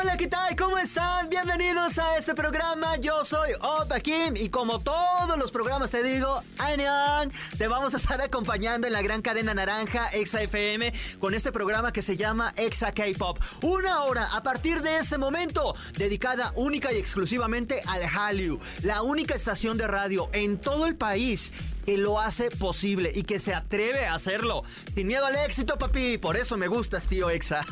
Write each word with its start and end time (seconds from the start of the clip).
Hola, 0.00 0.16
¿qué 0.16 0.28
tal? 0.28 0.54
¿Cómo 0.54 0.78
están? 0.78 1.28
Bienvenidos 1.28 1.98
a 1.98 2.18
este 2.18 2.32
programa. 2.32 2.96
Yo 2.98 3.24
soy 3.24 3.50
Opa 3.60 3.98
Kim 3.98 4.36
y 4.36 4.48
como 4.48 4.78
todos 4.78 5.36
los 5.36 5.50
programas 5.50 5.90
te 5.90 6.04
digo, 6.04 6.40
¡Añan! 6.58 7.32
te 7.56 7.66
vamos 7.66 7.94
a 7.94 7.96
estar 7.96 8.20
acompañando 8.20 8.86
en 8.86 8.92
la 8.92 9.02
gran 9.02 9.22
cadena 9.22 9.54
naranja 9.54 10.06
Exa 10.12 10.40
FM 10.40 10.92
con 11.18 11.34
este 11.34 11.50
programa 11.50 11.92
que 11.92 12.00
se 12.00 12.16
llama 12.16 12.54
Exa 12.56 12.92
K-Pop. 12.92 13.40
Una 13.62 14.04
hora 14.04 14.28
a 14.36 14.40
partir 14.44 14.82
de 14.82 14.98
este 14.98 15.18
momento 15.18 15.74
dedicada 15.96 16.52
única 16.54 16.92
y 16.92 16.96
exclusivamente 16.96 17.82
al 17.84 18.04
Hallyu, 18.04 18.60
la 18.84 19.02
única 19.02 19.34
estación 19.34 19.78
de 19.78 19.88
radio 19.88 20.30
en 20.32 20.58
todo 20.58 20.86
el 20.86 20.94
país 20.94 21.52
que 21.88 21.96
lo 21.96 22.20
hace 22.20 22.50
posible 22.50 23.10
y 23.14 23.22
que 23.22 23.38
se 23.38 23.54
atreve 23.54 24.04
a 24.04 24.12
hacerlo. 24.12 24.62
Sin 24.92 25.06
miedo 25.06 25.24
al 25.24 25.36
éxito, 25.36 25.78
papi. 25.78 26.18
Por 26.18 26.36
eso 26.36 26.58
me 26.58 26.68
gustas, 26.68 27.06
tío 27.06 27.30
Exa. 27.30 27.64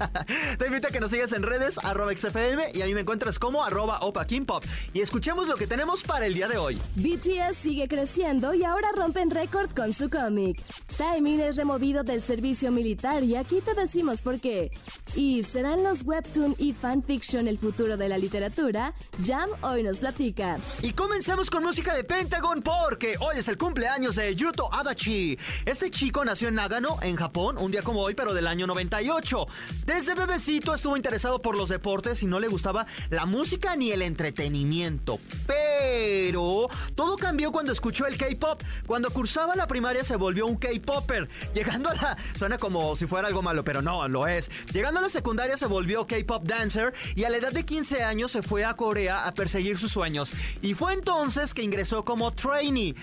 Te 0.58 0.68
invito 0.68 0.88
a 0.88 0.90
que 0.90 1.00
nos 1.00 1.10
sigas 1.10 1.34
en 1.34 1.42
redes, 1.42 1.76
arroba 1.84 2.16
XFM, 2.16 2.70
y 2.72 2.80
a 2.80 2.86
mí 2.86 2.94
me 2.94 3.02
encuentras 3.02 3.38
como 3.38 3.62
arroba 3.62 3.98
Opa 4.00 4.26
Pop. 4.46 4.64
Y 4.94 5.02
escuchemos 5.02 5.48
lo 5.48 5.56
que 5.56 5.66
tenemos 5.66 6.02
para 6.02 6.24
el 6.24 6.32
día 6.32 6.48
de 6.48 6.56
hoy. 6.56 6.80
BTS 6.96 7.58
sigue 7.60 7.88
creciendo 7.88 8.54
y 8.54 8.64
ahora 8.64 8.88
rompen 8.96 9.30
récord 9.30 9.70
con 9.76 9.92
su 9.92 10.08
cómic. 10.08 10.58
Timing 10.96 11.40
es 11.40 11.56
removido 11.56 12.04
del 12.04 12.22
servicio 12.22 12.72
militar 12.72 13.22
y 13.22 13.36
aquí 13.36 13.60
te 13.60 13.74
decimos 13.74 14.22
por 14.22 14.40
qué. 14.40 14.70
¿Y 15.14 15.42
serán 15.42 15.84
los 15.84 16.04
webtoon 16.04 16.54
y 16.58 16.72
fanfiction 16.72 17.46
el 17.46 17.58
futuro 17.58 17.98
de 17.98 18.08
la 18.08 18.16
literatura? 18.16 18.94
Jam 19.22 19.50
hoy 19.60 19.82
nos 19.82 19.98
platica. 19.98 20.58
Y 20.80 20.94
comenzamos 20.94 21.50
con 21.50 21.62
música 21.62 21.94
de 21.94 22.02
Pentagon 22.02 22.62
porque 22.62 23.16
hoy 23.20 23.36
es 23.36 23.48
el 23.48 23.57
cumpleaños 23.58 24.14
de 24.14 24.34
Yuto 24.34 24.72
Adachi. 24.72 25.38
Este 25.66 25.90
chico 25.90 26.24
nació 26.24 26.48
en 26.48 26.54
Nagano, 26.54 26.98
en 27.02 27.16
Japón, 27.16 27.58
un 27.58 27.70
día 27.70 27.82
como 27.82 28.00
hoy, 28.00 28.14
pero 28.14 28.32
del 28.32 28.46
año 28.46 28.66
98. 28.66 29.46
Desde 29.84 30.14
bebecito 30.14 30.74
estuvo 30.74 30.96
interesado 30.96 31.42
por 31.42 31.56
los 31.56 31.68
deportes 31.68 32.22
y 32.22 32.26
no 32.26 32.40
le 32.40 32.48
gustaba 32.48 32.86
la 33.10 33.26
música 33.26 33.76
ni 33.76 33.90
el 33.90 34.02
entretenimiento. 34.02 35.18
Pero 35.46 36.68
todo 36.94 37.16
cambió 37.16 37.52
cuando 37.52 37.72
escuchó 37.72 38.06
el 38.06 38.16
K-pop. 38.16 38.62
Cuando 38.86 39.10
cursaba 39.10 39.56
la 39.56 39.66
primaria 39.66 40.04
se 40.04 40.16
volvió 40.16 40.46
un 40.46 40.56
K-popper. 40.56 41.28
Llegando 41.52 41.90
a 41.90 41.94
la. 41.94 42.16
Suena 42.36 42.58
como 42.58 42.94
si 42.96 43.06
fuera 43.06 43.28
algo 43.28 43.42
malo, 43.42 43.64
pero 43.64 43.82
no, 43.82 44.06
lo 44.08 44.26
es. 44.26 44.50
Llegando 44.72 45.00
a 45.00 45.02
la 45.02 45.08
secundaria 45.08 45.56
se 45.56 45.66
volvió 45.66 46.06
K-pop 46.06 46.44
dancer 46.44 46.94
y 47.16 47.24
a 47.24 47.30
la 47.30 47.38
edad 47.38 47.52
de 47.52 47.64
15 47.64 48.04
años 48.04 48.30
se 48.30 48.42
fue 48.42 48.64
a 48.64 48.74
Corea 48.74 49.26
a 49.26 49.34
perseguir 49.34 49.78
sus 49.78 49.90
sueños. 49.90 50.32
Y 50.62 50.74
fue 50.74 50.92
entonces 50.92 51.54
que 51.54 51.62
ingresó 51.62 52.04
como 52.04 52.32
trainee. 52.32 52.94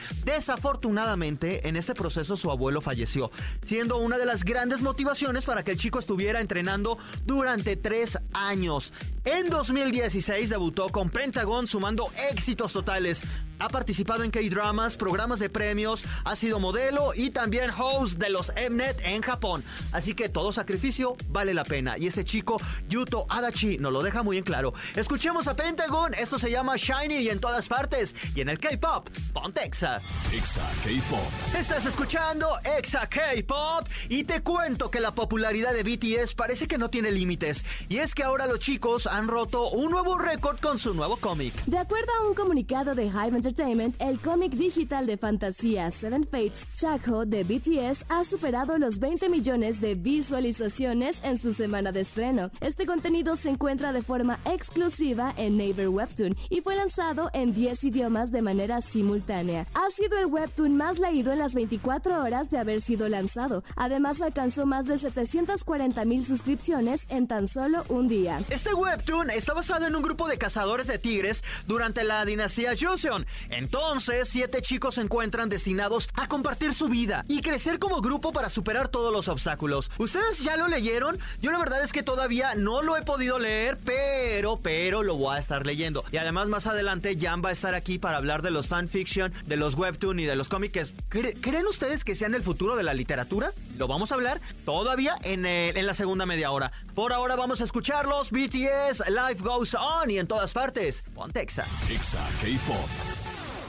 Desafortunadamente, 0.46 1.68
en 1.68 1.76
este 1.76 1.96
proceso 1.96 2.38
su 2.38 2.52
abuelo 2.52 2.80
falleció, 2.80 3.32
siendo 3.64 3.98
una 3.98 4.20
de 4.20 4.28
las 4.28 4.44
grandes 4.44 4.84
motivaciones 4.84 5.44
para 5.44 5.64
que 5.64 5.72
el 5.72 5.78
chico 5.80 5.98
estuviera 5.98 6.40
entrenando 6.40 7.00
durante 7.26 7.76
tres 7.76 8.20
años. 8.32 8.94
En 9.24 9.50
2016 9.50 10.52
debutó 10.52 10.90
con 10.90 11.10
Pentagon 11.10 11.66
sumando 11.66 12.12
éxitos 12.30 12.74
totales. 12.74 13.24
Ha 13.60 13.70
participado 13.70 14.24
en 14.24 14.32
K-dramas, 14.32 14.98
programas 14.98 15.40
de 15.40 15.50
premios, 15.50 16.04
ha 16.26 16.36
sido 16.36 16.60
modelo 16.60 17.14
y 17.16 17.30
también 17.30 17.70
host 17.70 18.18
de 18.18 18.30
los 18.30 18.52
Mnet 18.70 19.02
en 19.06 19.22
Japón. 19.22 19.64
Así 19.92 20.14
que 20.14 20.30
todo 20.30 20.52
sacrificio 20.52 21.16
vale 21.30 21.54
la 21.54 21.64
pena. 21.64 21.98
Y 21.98 22.08
este 22.08 22.26
chico, 22.26 22.60
Yuto 22.90 23.26
Adachi, 23.30 23.78
nos 23.78 23.94
lo 23.94 24.04
deja 24.04 24.24
muy 24.24 24.38
en 24.38 24.44
claro. 24.44 24.74
Escuchemos 24.96 25.48
a 25.48 25.56
Pentagon, 25.56 26.14
esto 26.14 26.38
se 26.38 26.52
llama 26.52 26.76
Shiny 26.76 27.20
y 27.20 27.30
en 27.30 27.40
todas 27.40 27.68
partes. 27.68 28.16
Y 28.36 28.42
en 28.42 28.50
el 28.50 28.60
K-pop, 28.60 29.08
Pontexa. 29.34 30.02
Exa 30.34 30.70
K-Pop. 30.84 31.56
Estás 31.58 31.86
escuchando 31.86 32.48
Exa 32.78 33.08
K-Pop 33.08 33.88
y 34.10 34.26
te 34.26 34.42
cuento 34.42 34.92
que 34.92 35.00
la 35.00 35.16
popularidad 35.16 35.74
de 35.74 35.84
BTS 35.84 36.34
parece 36.34 36.68
que 36.68 36.78
no 36.78 36.90
tiene 36.90 37.12
límites. 37.12 37.64
Y 37.88 37.98
es 37.98 38.14
que 38.14 38.24
ahora 38.24 38.48
los 38.48 38.60
chicos 38.60 39.08
han 39.08 39.28
roto 39.28 39.70
un 39.70 39.92
nuevo 39.92 40.18
récord 40.18 40.60
con 40.60 40.78
su 40.78 40.94
nuevo 40.94 41.18
cómic. 41.18 41.54
De 41.66 41.78
acuerdo 41.78 42.12
a 42.20 42.28
un 42.28 42.34
comunicado 42.34 42.96
de 42.96 43.06
Hive 43.06 43.45
Entertainment, 43.46 44.02
el 44.02 44.20
cómic 44.20 44.54
digital 44.54 45.06
de 45.06 45.18
fantasía 45.18 45.92
Seven 45.92 46.24
Fates 46.24 46.66
Chakho 46.74 47.28
de 47.28 47.44
BTS 47.44 48.06
ha 48.10 48.24
superado 48.24 48.80
los 48.80 48.98
20 48.98 49.30
millones 49.30 49.80
de 49.80 49.94
visualizaciones 49.94 51.18
en 51.22 51.38
su 51.38 51.54
semana 51.54 51.92
de 51.92 52.02
estreno. 52.02 52.50
Este 52.60 52.88
contenido 52.88 53.36
se 53.36 53.52
encuentra 53.52 53.94
de 53.94 54.02
forma 54.02 54.40
exclusiva 54.46 55.32
en 55.38 55.58
Naver 55.58 55.90
Webtoon 55.90 56.36
y 56.50 56.62
fue 56.62 56.76
lanzado 56.76 57.30
en 57.34 57.54
10 57.54 57.84
idiomas 57.84 58.32
de 58.32 58.42
manera 58.42 58.82
simultánea. 58.82 59.68
Ha 59.76 59.92
sido 59.92 60.18
el 60.18 60.26
webtoon 60.26 60.76
más 60.76 60.98
leído 60.98 61.32
en 61.32 61.38
las 61.38 61.54
24 61.54 62.24
horas 62.24 62.50
de 62.50 62.58
haber 62.58 62.82
sido 62.82 63.10
lanzado. 63.10 63.64
Además, 63.76 64.22
alcanzó 64.22 64.66
más 64.66 64.88
de 64.88 64.98
740 64.98 66.04
mil 66.06 66.26
suscripciones 66.26 67.06
en 67.10 67.28
tan 67.28 67.48
solo 67.48 67.86
un 67.90 68.08
día. 68.08 68.42
Este 68.50 68.74
webtoon 68.74 69.30
está 69.30 69.54
basado 69.54 69.86
en 69.86 69.96
un 69.96 70.02
grupo 70.02 70.28
de 70.28 70.40
cazadores 70.40 70.88
de 70.88 70.98
tigres 70.98 71.44
durante 71.68 72.04
la 72.04 72.26
dinastía 72.26 72.72
Joseon. 72.76 73.28
Entonces, 73.50 74.28
siete 74.30 74.62
chicos 74.62 74.96
se 74.96 75.02
encuentran 75.02 75.50
destinados 75.50 76.10
a 76.14 76.28
compartir 76.28 76.74
su 76.74 76.88
vida 76.88 77.26
y 77.28 77.42
crecer 77.42 77.80
como 77.80 78.02
grupo 78.02 78.32
para 78.32 78.50
superar 78.50 78.88
todos 78.88 79.12
los 79.12 79.28
obstáculos. 79.28 79.92
¿Ustedes 79.98 80.44
ya 80.44 80.58
lo 80.58 80.68
leyeron? 80.68 81.18
Yo 81.42 81.52
la 81.52 81.60
verdad 81.60 81.84
es 81.84 81.92
que 81.92 82.04
todavía 82.04 82.56
no 82.56 82.82
lo 82.82 82.98
he 82.98 83.02
podido 83.02 83.40
leer, 83.40 83.78
pero, 83.84 84.60
pero 84.62 85.04
lo 85.04 85.16
voy 85.16 85.36
a 85.36 85.40
estar 85.40 85.66
leyendo. 85.66 86.04
Y 86.12 86.18
además 86.18 86.48
más 86.48 86.68
adelante 86.68 87.18
Jan 87.20 87.42
va 87.44 87.50
a 87.50 87.54
estar 87.54 87.76
aquí 87.76 87.98
para 87.98 88.18
hablar 88.18 88.42
de 88.42 88.52
los 88.52 88.68
fanfiction, 88.68 89.34
de 89.46 89.58
los 89.58 89.76
webtoon 89.76 90.20
y 90.20 90.26
de 90.26 90.36
los 90.36 90.50
cómics. 90.50 90.94
¿Creen 91.10 91.66
ustedes 91.68 92.04
que 92.04 92.16
sean 92.16 92.36
el 92.36 92.44
futuro 92.44 92.76
de 92.76 92.84
la 92.84 92.94
literatura? 92.94 93.52
Lo 93.78 93.88
vamos 93.88 94.12
a 94.12 94.16
hablar 94.16 94.42
todavía 94.66 95.16
en, 95.24 95.46
en 95.46 95.86
la 95.86 95.94
segunda 95.94 96.26
media 96.26 96.52
hora. 96.52 96.72
Por 96.94 97.14
ahora 97.14 97.36
vamos 97.36 97.62
a 97.62 97.64
escucharlos. 97.64 98.32
BTS, 98.32 99.04
Life 99.10 99.42
Goes 99.42 99.76
On 99.76 100.10
y 100.10 100.20
en 100.20 100.28
todas 100.28 100.52
partes. 100.54 101.04
Pontexa. 101.14 101.66
Exa 101.90 102.26
K-Pop. 102.42 103.25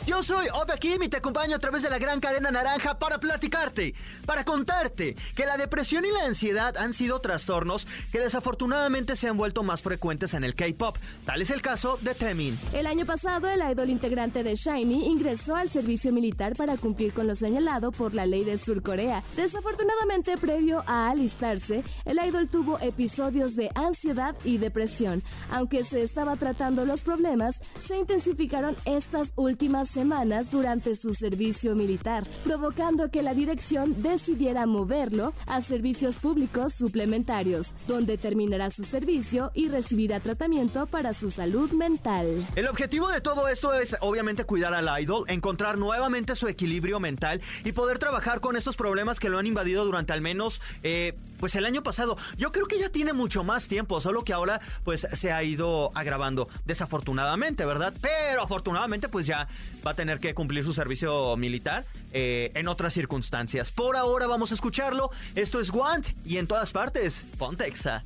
Yo 0.06 0.22
soy 0.22 0.46
Opa 0.54 0.76
Kim 0.76 1.02
y 1.02 1.08
te 1.08 1.16
acompaño 1.16 1.56
a 1.56 1.58
través 1.58 1.82
de 1.82 1.90
la 1.90 1.98
gran 1.98 2.20
cadena 2.20 2.52
naranja 2.52 2.96
para 2.96 3.18
platicarte, 3.18 3.92
para 4.24 4.44
contarte 4.44 5.16
que 5.34 5.44
la 5.44 5.56
depresión 5.56 6.04
y 6.04 6.12
la 6.12 6.26
ansiedad 6.26 6.76
han 6.76 6.92
sido 6.92 7.20
trastornos 7.20 7.88
que 8.12 8.20
desafortunadamente 8.20 9.16
se 9.16 9.26
han 9.26 9.36
vuelto 9.36 9.64
más 9.64 9.82
frecuentes 9.82 10.32
en 10.34 10.44
el 10.44 10.54
K-pop. 10.54 10.96
Tal 11.24 11.42
es 11.42 11.50
el 11.50 11.60
caso 11.60 11.98
de 12.02 12.14
Temin. 12.14 12.56
El 12.72 12.86
año 12.86 13.04
pasado, 13.04 13.48
el 13.48 13.60
idol 13.68 13.90
integrante 13.90 14.44
de 14.44 14.54
Shiny 14.54 15.08
ingresó 15.08 15.56
al 15.56 15.70
servicio 15.70 16.12
militar 16.12 16.54
para 16.54 16.76
cumplir 16.76 17.12
con 17.12 17.26
lo 17.26 17.34
señalado 17.34 17.90
por 17.90 18.14
la 18.14 18.26
ley 18.26 18.44
de 18.44 18.58
Sur 18.58 18.82
Corea. 18.82 19.24
Desafortunadamente, 19.34 20.36
previo 20.38 20.84
a 20.86 21.10
alistarse, 21.10 21.82
el 22.04 22.24
idol 22.24 22.48
tuvo 22.48 22.78
episodios 22.78 23.56
de 23.56 23.72
ansiedad 23.74 24.36
y 24.44 24.58
depresión. 24.58 25.24
Aunque 25.50 25.82
se 25.82 26.04
estaba 26.04 26.36
tratando 26.36 26.84
los 26.84 27.02
problemas, 27.02 27.60
se 27.80 27.96
intensificaron 27.96 28.76
estas 28.84 29.32
últimas 29.34 29.95
semanas 29.96 30.50
durante 30.50 30.94
su 30.94 31.14
servicio 31.14 31.74
militar, 31.74 32.22
provocando 32.44 33.10
que 33.10 33.22
la 33.22 33.32
dirección 33.32 34.02
decidiera 34.02 34.66
moverlo 34.66 35.32
a 35.46 35.62
servicios 35.62 36.16
públicos 36.16 36.74
suplementarios, 36.74 37.72
donde 37.88 38.18
terminará 38.18 38.68
su 38.68 38.84
servicio 38.84 39.52
y 39.54 39.68
recibirá 39.68 40.20
tratamiento 40.20 40.84
para 40.84 41.14
su 41.14 41.30
salud 41.30 41.70
mental. 41.72 42.26
El 42.56 42.68
objetivo 42.68 43.08
de 43.08 43.22
todo 43.22 43.48
esto 43.48 43.72
es 43.72 43.96
obviamente 44.00 44.44
cuidar 44.44 44.74
al 44.74 45.02
idol, 45.02 45.24
encontrar 45.28 45.78
nuevamente 45.78 46.34
su 46.34 46.46
equilibrio 46.46 47.00
mental 47.00 47.40
y 47.64 47.72
poder 47.72 47.98
trabajar 47.98 48.40
con 48.40 48.54
estos 48.54 48.76
problemas 48.76 49.18
que 49.18 49.30
lo 49.30 49.38
han 49.38 49.46
invadido 49.46 49.86
durante 49.86 50.12
al 50.12 50.20
menos 50.20 50.60
eh, 50.82 51.14
pues 51.38 51.54
el 51.54 51.64
año 51.64 51.82
pasado. 51.82 52.16
Yo 52.36 52.52
creo 52.52 52.66
que 52.66 52.78
ya 52.78 52.88
tiene 52.88 53.12
mucho 53.12 53.44
más 53.44 53.68
tiempo, 53.68 54.00
solo 54.00 54.24
que 54.24 54.32
ahora 54.32 54.60
pues 54.84 55.06
se 55.12 55.32
ha 55.32 55.42
ido 55.42 55.90
agravando 55.94 56.48
desafortunadamente, 56.64 57.64
¿verdad? 57.64 57.94
Pero 58.00 58.42
afortunadamente 58.42 59.08
pues 59.08 59.26
ya 59.26 59.48
va 59.86 59.92
a 59.92 59.94
tener 59.94 60.20
que 60.20 60.34
cumplir 60.34 60.64
su 60.64 60.72
servicio 60.72 61.36
militar 61.36 61.84
eh, 62.12 62.50
en 62.54 62.68
otras 62.68 62.92
circunstancias. 62.92 63.70
Por 63.70 63.96
ahora 63.96 64.26
vamos 64.26 64.50
a 64.50 64.54
escucharlo. 64.54 65.10
Esto 65.34 65.60
es 65.60 65.70
Want 65.70 66.08
y 66.24 66.38
en 66.38 66.46
todas 66.46 66.72
partes, 66.72 67.26
Pontexa. 67.38 68.04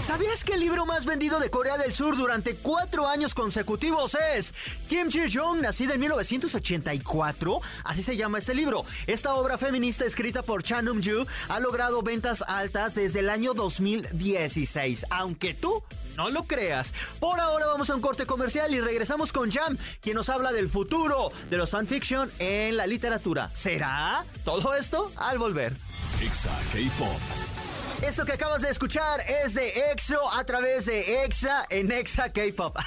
¿Sabías 0.00 0.44
que 0.44 0.54
el 0.54 0.60
libro 0.60 0.86
más 0.86 1.04
vendido 1.04 1.38
de 1.38 1.50
Corea 1.50 1.76
del 1.76 1.94
Sur 1.94 2.16
durante 2.16 2.56
cuatro 2.56 3.06
años 3.06 3.34
consecutivos 3.34 4.16
es 4.34 4.54
Kim 4.88 5.10
Ji-jong, 5.10 5.60
nacida 5.60 5.94
en 5.94 6.00
1984? 6.00 7.60
Así 7.84 8.02
se 8.02 8.16
llama 8.16 8.38
este 8.38 8.54
libro. 8.54 8.86
Esta 9.06 9.34
obra 9.34 9.58
feminista 9.58 10.06
escrita 10.06 10.42
por 10.42 10.62
Chan 10.62 10.88
Um-ju 10.88 11.26
ha 11.48 11.60
logrado 11.60 12.02
ventas 12.02 12.42
altas 12.48 12.94
desde 12.94 13.20
el 13.20 13.28
año 13.28 13.52
2016, 13.52 15.06
aunque 15.10 15.52
tú 15.52 15.82
no 16.16 16.30
lo 16.30 16.44
creas. 16.44 16.94
Por 17.20 17.38
ahora 17.38 17.66
vamos 17.66 17.90
a 17.90 17.94
un 17.94 18.00
corte 18.00 18.24
comercial 18.24 18.72
y 18.74 18.80
regresamos 18.80 19.32
con 19.32 19.52
Jam, 19.52 19.76
quien 20.00 20.16
nos 20.16 20.30
habla 20.30 20.50
del 20.50 20.70
futuro 20.70 21.30
de 21.50 21.58
los 21.58 21.70
fanfiction 21.70 22.30
en 22.38 22.78
la 22.78 22.86
literatura. 22.86 23.50
¿Será 23.52 24.24
todo 24.44 24.74
esto 24.74 25.12
al 25.16 25.38
volver? 25.38 25.76
K-Pop. 26.72 27.59
Esto 28.02 28.24
que 28.24 28.32
acabas 28.32 28.62
de 28.62 28.70
escuchar 28.70 29.20
es 29.44 29.52
de 29.52 29.92
EXO 29.92 30.18
a 30.32 30.42
través 30.44 30.86
de 30.86 31.22
EXA 31.22 31.66
en 31.68 31.92
EXA 31.92 32.32
K-Pop. 32.32 32.78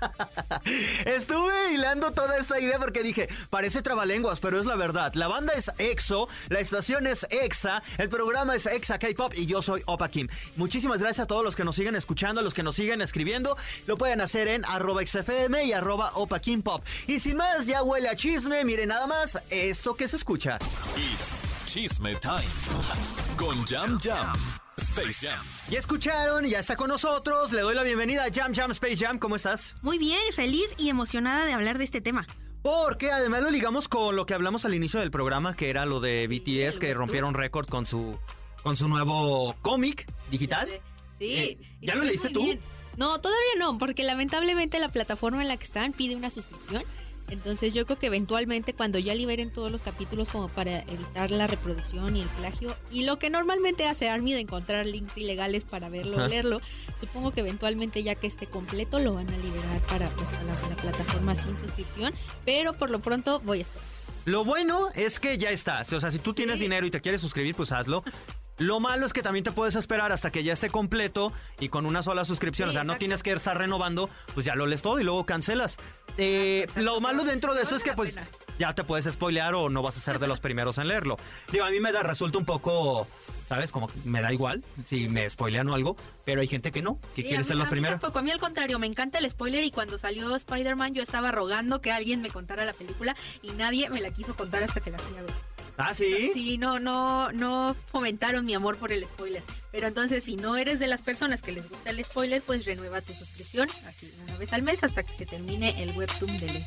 Estuve 1.04 1.72
hilando 1.72 2.12
toda 2.12 2.38
esta 2.38 2.60
idea 2.60 2.78
porque 2.78 3.02
dije, 3.02 3.28
parece 3.50 3.82
trabalenguas, 3.82 4.38
pero 4.38 4.60
es 4.60 4.66
la 4.66 4.76
verdad. 4.76 5.12
La 5.14 5.26
banda 5.26 5.52
es 5.54 5.72
EXO, 5.78 6.28
la 6.48 6.60
estación 6.60 7.08
es 7.08 7.26
EXA, 7.28 7.82
el 7.98 8.08
programa 8.08 8.54
es 8.54 8.66
EXA 8.66 8.98
K-Pop 9.00 9.34
y 9.36 9.46
yo 9.46 9.62
soy 9.62 9.82
Opa 9.86 10.08
Kim. 10.08 10.28
Muchísimas 10.54 11.00
gracias 11.00 11.24
a 11.24 11.26
todos 11.26 11.44
los 11.44 11.56
que 11.56 11.64
nos 11.64 11.74
siguen 11.74 11.96
escuchando, 11.96 12.40
a 12.40 12.44
los 12.44 12.54
que 12.54 12.62
nos 12.62 12.76
siguen 12.76 13.02
escribiendo. 13.02 13.56
Lo 13.86 13.98
pueden 13.98 14.20
hacer 14.20 14.46
en 14.46 14.64
arroba 14.64 15.04
XFM 15.04 15.64
y 15.64 15.72
arroba 15.72 16.12
Opa 16.14 16.38
Kim 16.38 16.62
Pop. 16.62 16.84
Y 17.08 17.18
sin 17.18 17.36
más, 17.36 17.66
ya 17.66 17.82
huele 17.82 18.08
a 18.08 18.14
chisme, 18.14 18.64
miren 18.64 18.88
nada 18.88 19.08
más 19.08 19.40
esto 19.50 19.96
que 19.96 20.06
se 20.06 20.16
escucha. 20.16 20.58
Chisme 21.72 22.16
Time. 22.16 22.42
Con 23.36 23.64
Jam 23.64 23.96
Jam. 24.02 24.32
Space 24.76 25.24
Jam. 25.24 25.38
Ya 25.70 25.78
escucharon, 25.78 26.44
ya 26.44 26.58
está 26.58 26.74
con 26.74 26.88
nosotros. 26.88 27.52
Le 27.52 27.60
doy 27.60 27.76
la 27.76 27.84
bienvenida 27.84 28.24
a 28.24 28.28
Jam 28.32 28.52
Jam 28.52 28.72
Space 28.72 28.96
Jam. 28.96 29.20
¿Cómo 29.20 29.36
estás? 29.36 29.76
Muy 29.80 29.96
bien, 29.96 30.18
feliz 30.34 30.66
y 30.78 30.88
emocionada 30.88 31.46
de 31.46 31.52
hablar 31.52 31.78
de 31.78 31.84
este 31.84 32.00
tema. 32.00 32.26
Porque 32.62 33.12
además 33.12 33.42
lo 33.42 33.50
ligamos 33.50 33.86
con 33.86 34.16
lo 34.16 34.26
que 34.26 34.34
hablamos 34.34 34.64
al 34.64 34.74
inicio 34.74 34.98
del 34.98 35.12
programa, 35.12 35.54
que 35.54 35.70
era 35.70 35.86
lo 35.86 36.00
de 36.00 36.26
BTS, 36.26 36.80
que 36.80 36.92
rompieron 36.92 37.34
récord 37.34 37.68
con 37.68 37.86
su, 37.86 38.18
con 38.64 38.74
su 38.74 38.88
nuevo 38.88 39.54
cómic 39.62 40.12
digital. 40.28 40.68
Sí. 41.20 41.34
Eh, 41.34 41.58
¿Ya 41.82 41.94
lo 41.94 42.02
leíste 42.02 42.30
tú? 42.30 42.46
bien. 42.46 42.60
No, 42.96 43.20
todavía 43.20 43.52
no, 43.60 43.78
porque 43.78 44.02
lamentablemente 44.02 44.80
la 44.80 44.88
plataforma 44.88 45.40
en 45.40 45.46
la 45.46 45.56
que 45.56 45.66
están 45.66 45.92
pide 45.92 46.16
una 46.16 46.30
suscripción. 46.30 46.82
Entonces 47.30 47.72
yo 47.74 47.86
creo 47.86 47.98
que 47.98 48.06
eventualmente 48.06 48.74
cuando 48.74 48.98
ya 48.98 49.14
liberen 49.14 49.50
todos 49.50 49.70
los 49.70 49.82
capítulos 49.82 50.28
como 50.28 50.48
para 50.48 50.80
evitar 50.80 51.30
la 51.30 51.46
reproducción 51.46 52.16
y 52.16 52.22
el 52.22 52.28
plagio 52.28 52.76
y 52.90 53.04
lo 53.04 53.18
que 53.18 53.30
normalmente 53.30 53.86
hace 53.86 54.08
Army 54.08 54.32
de 54.32 54.40
encontrar 54.40 54.86
links 54.86 55.16
ilegales 55.16 55.64
para 55.64 55.88
verlo 55.88 56.24
o 56.24 56.26
leerlo, 56.28 56.60
supongo 57.00 57.32
que 57.32 57.40
eventualmente 57.40 58.02
ya 58.02 58.14
que 58.14 58.26
esté 58.26 58.46
completo 58.46 58.98
lo 58.98 59.14
van 59.14 59.28
a 59.28 59.36
liberar 59.38 59.80
para 59.86 60.10
pues, 60.10 60.28
la, 60.32 60.68
la 60.68 60.76
plataforma 60.76 61.34
sin 61.36 61.56
suscripción, 61.56 62.12
pero 62.44 62.72
por 62.72 62.90
lo 62.90 63.00
pronto 63.00 63.40
voy 63.40 63.60
a 63.60 63.62
esperar. 63.62 63.88
Lo 64.26 64.44
bueno 64.44 64.88
es 64.94 65.18
que 65.18 65.38
ya 65.38 65.50
está. 65.50 65.80
O 65.80 66.00
sea, 66.00 66.10
si 66.10 66.18
tú 66.18 66.34
tienes 66.34 66.58
dinero 66.58 66.86
y 66.86 66.90
te 66.90 67.00
quieres 67.00 67.20
suscribir, 67.20 67.54
pues 67.54 67.72
hazlo. 67.72 68.04
Lo 68.60 68.78
malo 68.78 69.06
es 69.06 69.12
que 69.12 69.22
también 69.22 69.42
te 69.42 69.52
puedes 69.52 69.74
esperar 69.74 70.12
hasta 70.12 70.30
que 70.30 70.44
ya 70.44 70.52
esté 70.52 70.70
completo 70.70 71.32
y 71.58 71.68
con 71.70 71.86
una 71.86 72.02
sola 72.02 72.24
suscripción. 72.24 72.68
Sí, 72.68 72.70
o 72.70 72.72
sea, 72.74 72.84
no 72.84 72.96
tienes 72.96 73.22
que 73.22 73.32
estar 73.32 73.56
renovando, 73.58 74.08
pues 74.34 74.46
ya 74.46 74.54
lo 74.54 74.66
lees 74.66 74.82
todo 74.82 75.00
y 75.00 75.04
luego 75.04 75.24
cancelas. 75.26 75.78
Eh, 76.18 76.60
Exacto, 76.64 76.82
lo 76.82 77.00
malo 77.00 77.24
dentro 77.24 77.54
de 77.54 77.62
eso 77.62 77.74
es 77.74 77.82
que 77.82 77.94
pues 77.94 78.14
pena. 78.14 78.28
ya 78.58 78.74
te 78.74 78.84
puedes 78.84 79.06
spoilear 79.06 79.54
o 79.54 79.70
no 79.70 79.82
vas 79.82 79.96
a 79.96 80.00
ser 80.00 80.18
de 80.18 80.28
los 80.28 80.40
primeros 80.40 80.76
en 80.78 80.88
leerlo. 80.88 81.16
Digo, 81.50 81.64
a 81.64 81.70
mí 81.70 81.80
me 81.80 81.90
da 81.90 82.02
resulta 82.02 82.36
un 82.36 82.44
poco, 82.44 83.06
¿sabes? 83.48 83.72
Como 83.72 83.88
que 83.88 83.94
me 84.04 84.20
da 84.20 84.30
igual 84.32 84.62
si 84.84 85.08
me 85.08 85.28
spoilean 85.30 85.66
o 85.68 85.74
algo, 85.74 85.96
pero 86.26 86.42
hay 86.42 86.46
gente 86.46 86.70
que 86.70 86.82
no, 86.82 86.98
que 87.14 87.22
Sí, 87.22 87.28
quiere 87.28 87.44
ser 87.44 87.56
los 87.56 87.68
primeros. 87.68 87.98
tampoco, 88.00 88.18
a 88.18 88.22
mí 88.22 88.30
al 88.30 88.40
contrario, 88.40 88.78
me 88.78 88.86
encanta 88.86 89.18
el 89.18 89.30
spoiler 89.30 89.64
y 89.64 89.70
cuando 89.70 89.96
salió 89.96 90.36
Spider-Man 90.36 90.92
yo 90.94 91.02
estaba 91.02 91.32
rogando 91.32 91.80
que 91.80 91.92
alguien 91.92 92.20
me 92.20 92.28
contara 92.30 92.64
la 92.66 92.74
película 92.74 93.16
y 93.40 93.52
nadie 93.52 93.88
me 93.88 94.02
la 94.02 94.10
quiso 94.12 94.34
contar 94.36 94.62
hasta 94.62 94.80
que 94.80 94.90
la 94.90 94.98
fui 94.98 95.16
a 95.16 95.22
ver. 95.22 95.34
Ah, 95.82 95.94
sí. 95.94 96.30
Sí, 96.34 96.58
no, 96.58 96.78
no, 96.78 97.32
no 97.32 97.74
fomentaron 97.90 98.44
mi 98.44 98.54
amor 98.54 98.76
por 98.78 98.92
el 98.92 99.04
spoiler. 99.06 99.42
Pero 99.72 99.86
entonces, 99.86 100.24
si 100.24 100.36
no 100.36 100.56
eres 100.56 100.78
de 100.78 100.86
las 100.86 101.02
personas 101.02 101.42
que 101.42 101.52
les 101.52 101.68
gusta 101.68 101.90
el 101.90 102.04
spoiler, 102.04 102.42
pues 102.42 102.64
renueva 102.64 103.00
tu 103.00 103.14
suscripción 103.14 103.68
así 103.86 104.10
una 104.24 104.36
vez 104.36 104.52
al 104.52 104.62
mes 104.62 104.82
hasta 104.84 105.02
que 105.02 105.12
se 105.14 105.26
termine 105.26 105.82
el 105.82 105.90
webtoon 105.96 106.36
del 106.38 106.62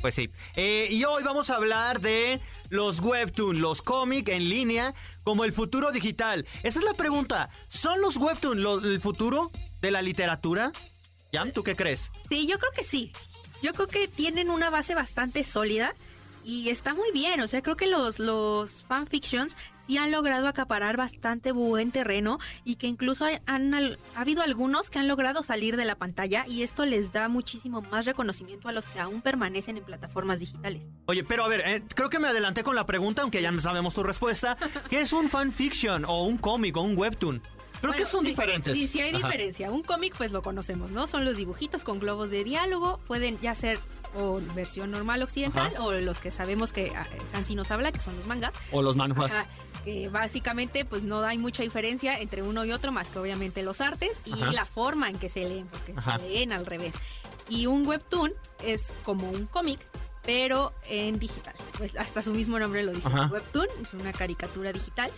Pues 0.00 0.14
sí. 0.14 0.30
Eh, 0.54 0.88
y 0.90 1.02
hoy 1.04 1.22
vamos 1.24 1.50
a 1.50 1.56
hablar 1.56 2.00
de 2.00 2.40
los 2.68 3.00
webtoon, 3.00 3.60
los 3.60 3.82
cómics 3.82 4.30
en 4.30 4.48
línea, 4.48 4.94
como 5.24 5.44
el 5.44 5.52
futuro 5.52 5.90
digital. 5.92 6.46
Esa 6.62 6.78
es 6.78 6.84
la 6.84 6.94
pregunta. 6.94 7.50
¿Son 7.68 8.00
los 8.00 8.16
webtoon 8.16 8.62
lo- 8.62 8.78
el 8.78 9.00
futuro 9.00 9.50
de 9.80 9.90
la 9.90 10.02
literatura? 10.02 10.72
Yam, 11.32 11.52
¿tú 11.52 11.62
qué 11.62 11.74
crees? 11.74 12.12
Sí, 12.28 12.46
yo 12.46 12.58
creo 12.58 12.72
que 12.72 12.84
sí. 12.84 13.12
Yo 13.62 13.72
creo 13.72 13.86
que 13.88 14.06
tienen 14.06 14.50
una 14.50 14.68
base 14.70 14.94
bastante 14.94 15.42
sólida 15.42 15.94
y 16.46 16.70
está 16.70 16.94
muy 16.94 17.10
bien. 17.12 17.40
O 17.40 17.48
sea, 17.48 17.60
creo 17.60 17.76
que 17.76 17.86
los, 17.88 18.20
los 18.20 18.82
fanfictions 18.84 19.56
sí 19.84 19.98
han 19.98 20.10
logrado 20.12 20.46
acaparar 20.46 20.96
bastante 20.96 21.50
buen 21.52 21.90
terreno 21.90 22.38
y 22.64 22.76
que 22.76 22.86
incluso 22.86 23.26
han, 23.46 23.74
al- 23.74 23.98
ha 24.14 24.20
habido 24.20 24.42
algunos 24.42 24.88
que 24.88 24.98
han 25.00 25.08
logrado 25.08 25.42
salir 25.42 25.76
de 25.76 25.84
la 25.84 25.96
pantalla 25.96 26.44
y 26.46 26.62
esto 26.62 26.86
les 26.86 27.12
da 27.12 27.28
muchísimo 27.28 27.82
más 27.82 28.04
reconocimiento 28.04 28.68
a 28.68 28.72
los 28.72 28.88
que 28.88 29.00
aún 29.00 29.22
permanecen 29.22 29.76
en 29.76 29.84
plataformas 29.84 30.38
digitales. 30.38 30.82
Oye, 31.06 31.24
pero 31.24 31.44
a 31.44 31.48
ver, 31.48 31.62
eh, 31.66 31.82
creo 31.94 32.10
que 32.10 32.18
me 32.20 32.28
adelanté 32.28 32.62
con 32.62 32.76
la 32.76 32.86
pregunta, 32.86 33.22
aunque 33.22 33.42
ya 33.42 33.52
sabemos 33.60 33.94
tu 33.94 34.02
respuesta. 34.04 34.56
¿Qué 34.88 35.00
es 35.00 35.12
un 35.12 35.28
fanfiction 35.28 36.04
o 36.04 36.24
un 36.24 36.36
cómic 36.38 36.76
o 36.76 36.82
un 36.82 36.96
webtoon? 36.96 37.42
Creo 37.80 37.92
que 37.92 37.98
Bueno, 38.04 38.10
son 38.10 38.20
sí, 38.22 38.28
diferentes. 38.28 38.72
Sí, 38.72 38.86
sí 38.88 39.00
hay 39.02 39.10
Ajá. 39.14 39.18
diferencia. 39.18 39.70
Un 39.70 39.82
cómic 39.82 40.14
pues 40.16 40.32
lo 40.32 40.42
conocemos, 40.42 40.90
¿no? 40.92 41.06
Son 41.06 41.26
los 41.26 41.36
dibujitos 41.36 41.84
con 41.84 41.98
globos 42.00 42.30
de 42.30 42.42
diálogo, 42.42 42.98
pueden 43.06 43.38
ya 43.40 43.54
ser 43.54 43.78
o 44.14 44.40
versión 44.54 44.90
normal 44.90 45.22
occidental 45.22 45.72
Ajá. 45.74 45.84
o 45.84 45.92
los 45.92 46.20
que 46.20 46.30
sabemos 46.30 46.72
que 46.72 46.92
ah, 46.94 47.06
Sansi 47.32 47.54
nos 47.54 47.70
habla, 47.70 47.92
que 47.92 48.00
son 48.00 48.16
los 48.16 48.26
mangas. 48.26 48.54
O 48.72 48.82
los 48.82 48.96
manhwas. 48.96 49.32
Ajá, 49.32 49.46
que 49.84 50.08
básicamente 50.08 50.84
pues 50.84 51.02
no 51.02 51.20
hay 51.24 51.38
mucha 51.38 51.62
diferencia 51.62 52.18
entre 52.20 52.42
uno 52.42 52.64
y 52.64 52.72
otro 52.72 52.92
más 52.92 53.08
que 53.08 53.18
obviamente 53.18 53.62
los 53.62 53.80
artes 53.80 54.20
y 54.24 54.32
Ajá. 54.32 54.52
la 54.52 54.64
forma 54.66 55.08
en 55.08 55.18
que 55.18 55.28
se 55.28 55.40
leen, 55.40 55.66
porque 55.68 55.94
Ajá. 55.96 56.18
se 56.18 56.28
leen 56.28 56.52
al 56.52 56.66
revés. 56.66 56.94
Y 57.48 57.66
un 57.66 57.86
webtoon 57.86 58.32
es 58.64 58.92
como 59.04 59.30
un 59.30 59.46
cómic, 59.46 59.80
pero 60.22 60.72
en 60.88 61.18
digital. 61.18 61.54
Pues 61.78 61.96
hasta 61.96 62.22
su 62.22 62.32
mismo 62.32 62.58
nombre 62.58 62.82
lo 62.82 62.92
dice. 62.92 63.08
Ajá. 63.08 63.28
Webtoon 63.32 63.68
es 63.82 63.94
una 63.94 64.12
caricatura 64.12 64.72
digital. 64.72 65.10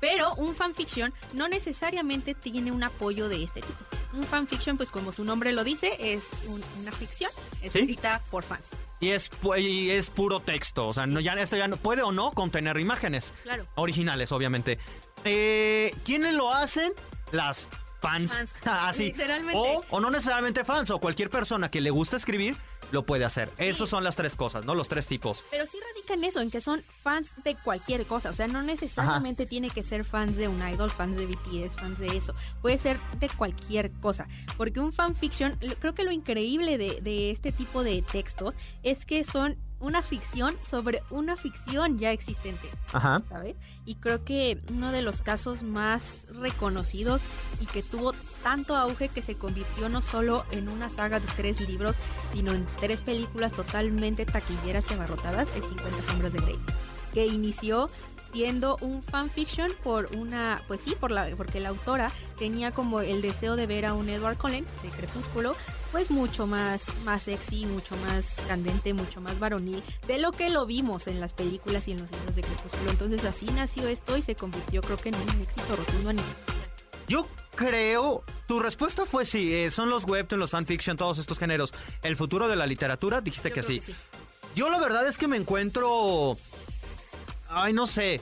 Pero 0.00 0.34
un 0.34 0.54
fanfiction 0.54 1.14
no 1.32 1.48
necesariamente 1.48 2.34
tiene 2.34 2.72
un 2.72 2.82
apoyo 2.82 3.28
de 3.28 3.42
este 3.42 3.62
tipo. 3.62 3.84
Un 4.14 4.22
fanfiction, 4.24 4.76
pues 4.76 4.90
como 4.90 5.10
su 5.12 5.24
nombre 5.24 5.52
lo 5.52 5.64
dice, 5.64 5.96
es 5.98 6.30
un- 6.46 6.62
una 6.80 6.92
ficción 6.92 7.30
escrita 7.62 8.20
por 8.30 8.44
fans. 8.44 8.68
Y 9.00 9.10
es, 9.10 9.30
y 9.58 9.90
es 9.90 10.08
puro 10.10 10.40
texto. 10.40 10.86
O 10.88 10.92
sea, 10.92 11.06
no, 11.06 11.20
ya, 11.20 11.32
esto 11.34 11.56
ya 11.56 11.68
no, 11.68 11.76
puede 11.76 12.02
o 12.02 12.12
no 12.12 12.32
contener 12.32 12.78
imágenes. 12.78 13.34
Claro. 13.42 13.66
Originales, 13.74 14.30
obviamente. 14.32 14.78
Eh, 15.24 15.94
¿Quiénes 16.04 16.34
lo 16.34 16.52
hacen? 16.52 16.92
Las 17.32 17.66
fans. 18.00 18.32
Fans. 18.34 18.54
Así. 18.64 19.06
Literalmente. 19.06 19.58
O, 19.58 19.82
o 19.90 20.00
no 20.00 20.10
necesariamente 20.10 20.64
fans, 20.64 20.90
o 20.90 20.98
cualquier 21.00 21.30
persona 21.30 21.70
que 21.70 21.80
le 21.80 21.90
gusta 21.90 22.16
escribir 22.16 22.56
lo 22.94 23.04
puede 23.04 23.24
hacer. 23.24 23.50
Esas 23.58 23.90
son 23.90 24.04
las 24.04 24.16
tres 24.16 24.36
cosas, 24.36 24.64
¿no? 24.64 24.74
Los 24.74 24.88
tres 24.88 25.06
tipos. 25.06 25.44
Pero 25.50 25.66
sí 25.66 25.76
radica 25.78 26.14
en 26.14 26.24
eso, 26.24 26.40
en 26.40 26.50
que 26.50 26.62
son 26.62 26.82
fans 27.02 27.34
de 27.44 27.56
cualquier 27.56 28.06
cosa. 28.06 28.30
O 28.30 28.32
sea, 28.32 28.46
no 28.46 28.62
necesariamente 28.62 29.44
tiene 29.44 29.68
que 29.68 29.82
ser 29.82 30.04
fans 30.04 30.36
de 30.36 30.48
un 30.48 30.66
idol, 30.66 30.90
fans 30.90 31.18
de 31.18 31.26
BTS, 31.26 31.76
fans 31.76 31.98
de 31.98 32.06
eso. 32.06 32.34
Puede 32.62 32.78
ser 32.78 32.98
de 33.18 33.28
cualquier 33.28 33.90
cosa. 34.00 34.28
Porque 34.56 34.80
un 34.80 34.92
fanfiction, 34.92 35.58
creo 35.80 35.94
que 35.94 36.04
lo 36.04 36.12
increíble 36.12 36.78
de, 36.78 37.00
de 37.02 37.30
este 37.32 37.52
tipo 37.52 37.82
de 37.82 38.00
textos 38.00 38.54
es 38.82 39.04
que 39.04 39.24
son 39.24 39.58
una 39.84 40.02
ficción 40.02 40.56
sobre 40.66 41.02
una 41.10 41.36
ficción 41.36 41.98
ya 41.98 42.10
existente. 42.10 42.68
Ajá. 42.92 43.22
¿sabes? 43.28 43.54
Y 43.84 43.96
creo 43.96 44.24
que 44.24 44.60
uno 44.72 44.92
de 44.92 45.02
los 45.02 45.22
casos 45.22 45.62
más 45.62 46.26
reconocidos 46.40 47.20
y 47.60 47.66
que 47.66 47.82
tuvo 47.82 48.14
tanto 48.42 48.76
auge 48.76 49.08
que 49.08 49.22
se 49.22 49.36
convirtió 49.36 49.88
no 49.88 50.00
solo 50.00 50.44
en 50.50 50.68
una 50.68 50.88
saga 50.88 51.20
de 51.20 51.26
tres 51.36 51.60
libros, 51.60 51.96
sino 52.32 52.52
en 52.52 52.66
tres 52.80 53.02
películas 53.02 53.52
totalmente 53.52 54.24
taquilleras 54.24 54.90
y 54.90 54.94
abarrotadas, 54.94 55.48
es 55.54 55.64
50 55.66 56.02
sombras 56.10 56.32
de 56.32 56.40
Grey, 56.40 56.58
que 57.12 57.26
inició 57.26 57.90
siendo 58.32 58.78
un 58.80 59.02
fanfiction 59.02 59.70
por 59.82 60.06
una, 60.16 60.62
pues 60.66 60.80
sí, 60.80 60.96
por 60.98 61.10
la, 61.10 61.28
porque 61.36 61.60
la 61.60 61.68
autora 61.68 62.10
tenía 62.36 62.72
como 62.72 63.00
el 63.00 63.22
deseo 63.22 63.54
de 63.54 63.66
ver 63.66 63.86
a 63.86 63.94
un 63.94 64.08
Edward 64.08 64.38
Cullen 64.38 64.66
de 64.82 64.88
Crepúsculo, 64.88 65.54
pues 65.94 66.10
mucho 66.10 66.48
más, 66.48 66.86
más 67.04 67.22
sexy, 67.22 67.66
mucho 67.66 67.96
más 67.98 68.34
candente, 68.48 68.92
mucho 68.92 69.20
más 69.20 69.38
varonil 69.38 69.80
de 70.08 70.18
lo 70.18 70.32
que 70.32 70.50
lo 70.50 70.66
vimos 70.66 71.06
en 71.06 71.20
las 71.20 71.34
películas 71.34 71.86
y 71.86 71.92
en 71.92 72.00
los 72.00 72.10
libros 72.10 72.34
de 72.34 72.42
Crepúsculo. 72.42 72.90
Entonces 72.90 73.22
así 73.24 73.46
nació 73.46 73.86
esto 73.86 74.16
y 74.16 74.22
se 74.22 74.34
convirtió 74.34 74.82
creo 74.82 74.96
que 74.96 75.10
en 75.10 75.14
un 75.14 75.40
éxito 75.40 75.76
rotundo 75.76 76.10
a 76.10 76.12
nivel. 76.14 76.34
Yo 77.06 77.28
creo, 77.54 78.24
tu 78.48 78.58
respuesta 78.58 79.06
fue 79.06 79.24
sí, 79.24 79.54
eh, 79.54 79.70
son 79.70 79.88
los 79.88 80.04
webtoon, 80.04 80.40
los 80.40 80.50
fanfiction, 80.50 80.96
todos 80.96 81.18
estos 81.18 81.38
géneros. 81.38 81.72
El 82.02 82.16
futuro 82.16 82.48
de 82.48 82.56
la 82.56 82.66
literatura, 82.66 83.20
dijiste 83.20 83.52
que 83.52 83.62
sí. 83.62 83.80
Yo 84.56 84.70
la 84.70 84.80
verdad 84.80 85.06
es 85.06 85.16
que 85.16 85.28
me 85.28 85.36
encuentro, 85.36 86.36
ay 87.48 87.72
no 87.72 87.86
sé, 87.86 88.20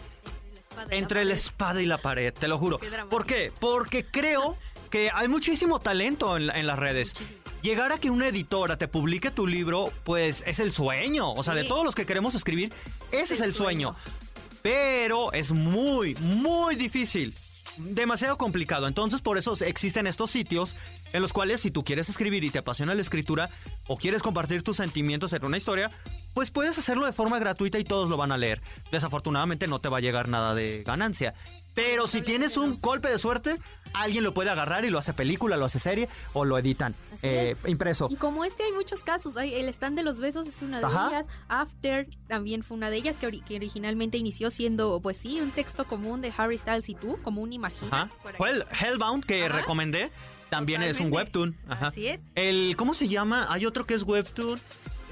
Entre 0.90 1.24
la 1.24 1.32
espada 1.32 1.80
y 1.80 1.86
la 1.86 1.96
la 1.96 2.02
pared. 2.02 2.24
espada 2.26 2.28
y 2.28 2.32
la 2.32 2.32
pared, 2.32 2.34
te 2.34 2.48
lo 2.48 2.58
juro. 2.58 2.78
Qué. 2.78 2.90
¿Por 3.08 3.24
qué? 3.24 3.50
Porque 3.58 4.04
creo 4.04 4.58
que 4.90 5.10
hay 5.14 5.28
muchísimo 5.28 5.80
talento 5.80 6.36
en, 6.36 6.50
en 6.54 6.66
las 6.66 6.78
redes. 6.78 7.14
Llegar 7.62 7.92
a 7.92 7.98
que 7.98 8.10
una 8.10 8.26
editora 8.26 8.76
te 8.76 8.88
publique 8.88 9.30
tu 9.30 9.46
libro, 9.46 9.92
pues 10.02 10.42
es 10.46 10.58
el 10.58 10.72
sueño. 10.72 11.32
O 11.32 11.44
sea, 11.44 11.54
de 11.54 11.62
todos 11.62 11.84
los 11.84 11.94
que 11.94 12.04
queremos 12.04 12.34
escribir, 12.34 12.72
ese 13.12 13.34
es 13.34 13.40
el 13.40 13.50
el 13.50 13.54
sueño. 13.54 13.94
sueño. 13.94 14.18
Pero 14.62 15.32
es 15.32 15.52
muy, 15.52 16.16
muy 16.16 16.74
difícil. 16.74 17.34
Demasiado 17.78 18.36
complicado. 18.36 18.88
Entonces, 18.88 19.20
por 19.20 19.38
eso 19.38 19.54
existen 19.64 20.08
estos 20.08 20.30
sitios 20.30 20.74
en 21.12 21.22
los 21.22 21.32
cuales, 21.32 21.60
si 21.60 21.70
tú 21.70 21.84
quieres 21.84 22.08
escribir 22.08 22.42
y 22.42 22.50
te 22.50 22.58
apasiona 22.58 22.94
la 22.94 23.00
escritura 23.00 23.48
o 23.86 23.96
quieres 23.96 24.22
compartir 24.22 24.62
tus 24.62 24.76
sentimientos 24.76 25.32
en 25.32 25.44
una 25.44 25.56
historia, 25.56 25.90
pues 26.34 26.50
puedes 26.50 26.76
hacerlo 26.78 27.06
de 27.06 27.12
forma 27.12 27.38
gratuita 27.38 27.78
y 27.78 27.84
todos 27.84 28.10
lo 28.10 28.16
van 28.16 28.32
a 28.32 28.38
leer. 28.38 28.60
Desafortunadamente, 28.90 29.68
no 29.68 29.80
te 29.80 29.88
va 29.88 29.98
a 29.98 30.00
llegar 30.00 30.28
nada 30.28 30.54
de 30.54 30.82
ganancia. 30.84 31.34
Pero 31.74 32.06
si 32.06 32.20
tienes 32.22 32.56
un 32.56 32.80
golpe 32.80 33.08
de 33.08 33.18
suerte, 33.18 33.56
alguien 33.94 34.24
lo 34.24 34.34
puede 34.34 34.50
agarrar 34.50 34.84
y 34.84 34.90
lo 34.90 34.98
hace 34.98 35.14
película, 35.14 35.56
lo 35.56 35.64
hace 35.64 35.78
serie 35.78 36.08
o 36.34 36.44
lo 36.44 36.58
editan 36.58 36.94
eh, 37.22 37.56
impreso. 37.66 38.08
Y 38.10 38.16
como 38.16 38.44
este 38.44 38.62
hay 38.64 38.72
muchos 38.72 39.02
casos, 39.04 39.36
hay- 39.36 39.54
el 39.54 39.68
stand 39.70 39.96
de 39.96 40.02
los 40.02 40.18
besos 40.20 40.46
es 40.46 40.60
una 40.60 40.80
de 40.80 40.84
Ajá. 40.86 41.08
ellas, 41.08 41.26
After 41.48 42.06
también 42.28 42.62
fue 42.62 42.76
una 42.76 42.90
de 42.90 42.96
ellas 42.96 43.16
que, 43.16 43.26
ori- 43.28 43.42
que 43.44 43.56
originalmente 43.56 44.18
inició 44.18 44.50
siendo, 44.50 45.00
pues 45.00 45.16
sí, 45.16 45.40
un 45.40 45.50
texto 45.50 45.84
común 45.86 46.20
de 46.20 46.32
Harry 46.36 46.58
Styles 46.58 46.88
y 46.90 46.94
tú, 46.94 47.18
como 47.22 47.40
un 47.42 47.52
imagina. 47.52 48.10
El 48.46 48.64
Hellbound 48.78 49.24
que 49.24 49.44
Ajá. 49.46 49.56
recomendé. 49.58 50.10
También 50.50 50.82
es 50.82 51.00
un 51.00 51.10
webtoon. 51.10 51.56
Ajá. 51.66 51.86
Así 51.86 52.08
es. 52.08 52.20
El, 52.34 52.74
¿cómo 52.76 52.92
se 52.92 53.08
llama? 53.08 53.46
Hay 53.48 53.64
otro 53.64 53.86
que 53.86 53.94
es 53.94 54.02
webtoon. 54.02 54.60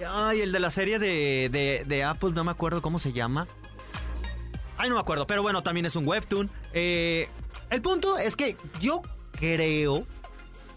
Ay, 0.06 0.40
el 0.42 0.52
de 0.52 0.60
la 0.60 0.68
serie 0.68 0.98
de, 0.98 1.48
de, 1.50 1.84
de 1.86 2.04
Apple, 2.04 2.32
no 2.34 2.44
me 2.44 2.50
acuerdo 2.50 2.82
cómo 2.82 2.98
se 2.98 3.14
llama. 3.14 3.46
Ay, 4.82 4.88
no 4.88 4.94
me 4.94 5.00
acuerdo, 5.02 5.26
pero 5.26 5.42
bueno, 5.42 5.62
también 5.62 5.84
es 5.84 5.94
un 5.94 6.06
webtoon. 6.08 6.50
Eh, 6.72 7.28
el 7.68 7.82
punto 7.82 8.16
es 8.16 8.34
que 8.34 8.56
yo 8.80 9.02
creo, 9.38 10.06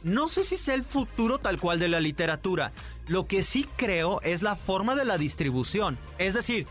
no 0.03 0.27
sé 0.27 0.43
si 0.43 0.57
sea 0.57 0.75
el 0.75 0.83
futuro 0.83 1.37
tal 1.37 1.57
cual 1.59 1.79
de 1.79 1.87
la 1.87 2.01
literatura. 2.01 2.73
Lo 3.07 3.27
que 3.27 3.43
sí 3.43 3.65
creo 3.77 4.19
es 4.21 4.41
la 4.41 4.55
forma 4.57 4.95
de 4.95 5.05
la 5.05 5.17
distribución. 5.17 5.97
Es 6.17 6.33
decir, 6.33 6.67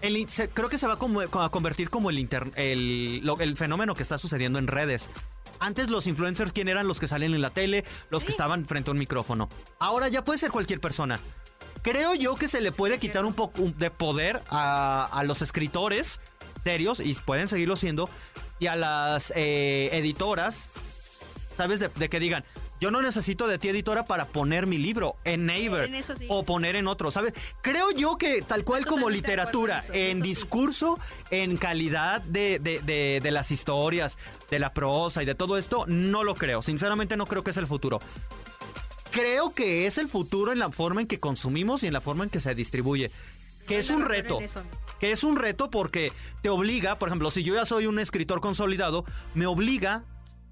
el 0.00 0.28
se- 0.28 0.48
creo 0.48 0.68
que 0.68 0.76
se 0.78 0.88
va 0.88 0.96
como- 0.98 1.20
a 1.20 1.50
convertir 1.50 1.88
como 1.88 2.10
el, 2.10 2.18
inter- 2.18 2.50
el, 2.56 3.20
lo- 3.24 3.38
el 3.38 3.56
fenómeno 3.56 3.94
que 3.94 4.02
está 4.02 4.18
sucediendo 4.18 4.58
en 4.58 4.66
redes. 4.66 5.08
Antes 5.60 5.88
los 5.88 6.08
influencers, 6.08 6.52
¿quién 6.52 6.66
eran 6.66 6.88
los 6.88 6.98
que 6.98 7.06
salen 7.06 7.32
en 7.34 7.40
la 7.42 7.50
tele? 7.50 7.84
Los 8.10 8.24
que 8.24 8.32
estaban 8.32 8.66
frente 8.66 8.90
a 8.90 8.92
un 8.92 8.98
micrófono. 8.98 9.48
Ahora 9.78 10.08
ya 10.08 10.24
puede 10.24 10.38
ser 10.40 10.50
cualquier 10.50 10.80
persona. 10.80 11.20
Creo 11.82 12.14
yo 12.14 12.34
que 12.36 12.46
se 12.48 12.60
le 12.60 12.70
puede 12.70 12.98
quitar 12.98 13.24
un 13.24 13.34
poco 13.34 13.62
de 13.76 13.90
poder 13.90 14.42
a, 14.50 15.04
a 15.10 15.24
los 15.24 15.42
escritores 15.42 16.20
serios, 16.62 17.00
y 17.00 17.14
pueden 17.14 17.48
seguirlo 17.48 17.76
siendo, 17.76 18.08
y 18.58 18.66
a 18.66 18.76
las 18.76 19.32
eh, 19.36 19.90
editoras, 19.92 20.68
¿sabes? 21.56 21.80
De, 21.80 21.88
de 21.88 22.08
que 22.08 22.20
digan, 22.20 22.44
yo 22.80 22.90
no 22.90 23.00
necesito 23.00 23.46
de 23.46 23.58
ti 23.58 23.68
editora 23.68 24.04
para 24.04 24.26
poner 24.26 24.66
mi 24.66 24.76
libro 24.76 25.14
en 25.24 25.46
sí. 26.16 26.26
o 26.28 26.44
poner 26.44 26.74
en 26.74 26.88
otro, 26.88 27.12
¿sabes? 27.12 27.32
Creo 27.60 27.92
yo 27.92 28.16
que 28.18 28.42
tal 28.42 28.64
cual 28.64 28.86
como 28.86 29.08
literatura, 29.08 29.78
en 29.78 29.84
eso, 29.84 29.92
en 29.94 30.00
en 30.00 30.16
eso 30.18 30.24
sí. 30.24 30.28
discurso, 30.30 30.98
en 31.30 31.56
calidad 31.58 32.22
de, 32.22 32.58
de- 32.58 32.80
de- 32.80 33.20
de 33.22 33.30
las 33.30 33.52
historias, 33.52 34.18
de 34.50 34.58
la 34.58 34.72
prosa 34.74 35.22
y 35.22 35.26
de 35.26 35.36
todo 35.36 35.58
esto, 35.58 35.84
no 35.86 36.24
lo 36.24 36.34
creo. 36.34 36.60
Sinceramente 36.60 37.16
no 37.16 37.26
creo 37.26 37.44
que 37.44 37.50
es 37.52 37.56
el 37.56 37.68
futuro. 37.68 38.00
Creo 39.12 39.50
que 39.54 39.86
es 39.86 39.98
el 39.98 40.08
futuro 40.08 40.52
en 40.52 40.58
la 40.58 40.70
forma 40.72 41.02
en 41.02 41.06
que 41.06 41.20
consumimos 41.20 41.82
y 41.82 41.86
en 41.86 41.92
la 41.92 42.00
forma 42.00 42.24
en 42.24 42.30
que 42.30 42.40
se 42.40 42.54
distribuye. 42.54 43.10
Que 43.66 43.78
es 43.78 43.90
un 43.90 44.02
reto. 44.02 44.38
Que 44.98 45.12
es 45.12 45.24
un 45.24 45.36
reto 45.36 45.70
porque 45.70 46.12
te 46.42 46.48
obliga, 46.48 46.98
por 46.98 47.08
ejemplo, 47.08 47.30
si 47.30 47.42
yo 47.42 47.54
ya 47.54 47.64
soy 47.64 47.86
un 47.86 47.98
escritor 47.98 48.40
consolidado, 48.40 49.04
me 49.34 49.46
obliga 49.46 50.04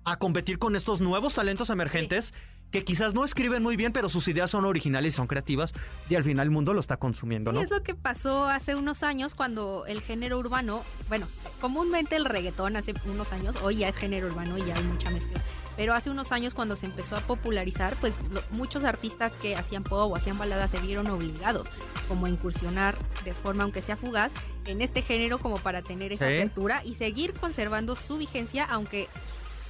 a 0.04 0.18
competir 0.18 0.58
con 0.58 0.76
estos 0.76 1.00
nuevos 1.00 1.34
talentos 1.34 1.70
emergentes 1.70 2.34
que 2.70 2.84
quizás 2.84 3.14
no 3.14 3.24
escriben 3.24 3.62
muy 3.62 3.76
bien, 3.76 3.92
pero 3.92 4.08
sus 4.08 4.28
ideas 4.28 4.50
son 4.50 4.64
originales 4.64 5.14
y 5.14 5.16
son 5.16 5.26
creativas 5.26 5.72
y 6.08 6.14
al 6.14 6.22
final 6.24 6.46
el 6.46 6.50
mundo 6.50 6.72
lo 6.72 6.80
está 6.80 6.96
consumiendo, 6.98 7.50
Sí, 7.50 7.56
¿no? 7.56 7.62
es 7.62 7.70
lo 7.70 7.82
que 7.82 7.94
pasó 7.94 8.46
hace 8.46 8.74
unos 8.76 9.02
años 9.02 9.34
cuando 9.34 9.84
el 9.86 10.00
género 10.00 10.38
urbano, 10.38 10.82
bueno, 11.08 11.26
comúnmente 11.60 12.14
el 12.16 12.24
reggaetón 12.24 12.76
hace 12.76 12.94
unos 13.06 13.32
años, 13.32 13.56
hoy 13.62 13.78
ya 13.78 13.88
es 13.88 13.96
género 13.96 14.28
urbano 14.28 14.56
y 14.56 14.64
ya 14.64 14.76
hay 14.76 14.84
mucha 14.84 15.10
mezcla, 15.10 15.40
pero 15.76 15.94
hace 15.94 16.10
unos 16.10 16.30
años 16.30 16.54
cuando 16.54 16.76
se 16.76 16.86
empezó 16.86 17.16
a 17.16 17.20
popularizar, 17.20 17.96
pues 18.00 18.14
lo- 18.30 18.42
muchos 18.50 18.84
artistas 18.84 19.32
que 19.32 19.56
hacían 19.56 19.82
pop 19.82 20.12
o 20.12 20.16
hacían 20.16 20.38
baladas 20.38 20.70
se 20.70 20.78
vieron 20.80 21.08
obligados 21.08 21.66
como 22.06 22.26
a 22.26 22.30
incursionar 22.30 22.96
de 23.24 23.34
forma, 23.34 23.64
aunque 23.64 23.82
sea 23.82 23.96
fugaz, 23.96 24.30
en 24.66 24.80
este 24.82 25.02
género 25.02 25.38
como 25.38 25.56
para 25.58 25.82
tener 25.82 26.12
esa 26.12 26.28
Sí. 26.28 26.34
apertura 26.36 26.82
y 26.84 26.94
seguir 26.94 27.32
conservando 27.34 27.96
su 27.96 28.16
vigencia, 28.18 28.64
aunque 28.64 29.08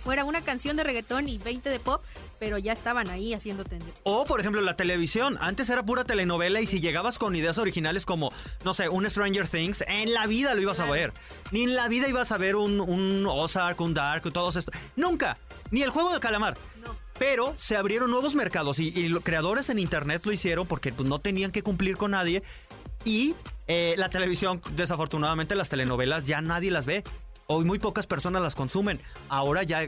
fuera 0.02 0.24
una 0.24 0.40
canción 0.42 0.76
de 0.76 0.84
reggaetón 0.84 1.28
y 1.28 1.38
20 1.38 1.68
de 1.70 1.78
pop, 1.80 2.02
pero 2.38 2.56
ya 2.58 2.72
estaban 2.72 3.10
ahí 3.10 3.34
haciendo 3.34 3.64
tendencia. 3.64 3.94
O, 4.02 4.24
por 4.24 4.40
ejemplo, 4.40 4.60
la 4.62 4.76
televisión. 4.76 5.36
Antes 5.40 5.68
era 5.70 5.82
pura 5.84 6.04
telenovela 6.04 6.60
y 6.60 6.66
si 6.66 6.80
llegabas 6.80 7.18
con 7.18 7.36
ideas 7.36 7.58
originales 7.58 8.06
como, 8.06 8.32
no 8.64 8.72
sé, 8.74 8.88
un 8.88 9.08
Stranger 9.08 9.46
Things, 9.48 9.84
en 9.86 10.12
la 10.14 10.26
vida 10.26 10.54
lo 10.54 10.60
ibas 10.62 10.76
Claro. 10.78 10.92
a 10.92 10.96
ver. 10.96 11.12
Ni 11.52 11.64
en 11.64 11.74
la 11.74 11.88
vida 11.88 12.08
ibas 12.08 12.32
a 12.32 12.38
ver 12.38 12.56
un, 12.56 12.80
un 12.80 13.26
Ozark, 13.26 13.80
un 13.80 13.92
Dark, 13.94 14.22
todos 14.32 14.56
estos. 14.56 14.74
Nunca. 14.96 15.36
Ni 15.70 15.82
el 15.82 15.90
juego 15.90 16.10
del 16.10 16.20
calamar. 16.20 16.56
No. 16.82 16.96
Pero 17.18 17.52
se 17.58 17.76
abrieron 17.76 18.10
nuevos 18.10 18.34
mercados 18.34 18.78
y, 18.78 18.88
y 18.88 19.08
los 19.08 19.22
creadores 19.22 19.68
en 19.68 19.78
internet 19.78 20.22
lo 20.24 20.32
hicieron 20.32 20.66
porque 20.66 20.90
pues, 20.92 21.06
no 21.06 21.18
tenían 21.18 21.52
que 21.52 21.62
cumplir 21.62 21.98
con 21.98 22.12
nadie. 22.12 22.42
Y 23.04 23.34
eh, 23.66 23.94
la 23.98 24.08
televisión, 24.10 24.62
desafortunadamente, 24.76 25.54
las 25.54 25.68
telenovelas 25.68 26.26
ya 26.26 26.40
nadie 26.40 26.70
las 26.70 26.86
ve. 26.86 27.04
Hoy 27.52 27.64
muy 27.64 27.80
pocas 27.80 28.06
personas 28.06 28.42
las 28.42 28.54
consumen. 28.54 29.00
Ahora 29.28 29.64
ya 29.64 29.80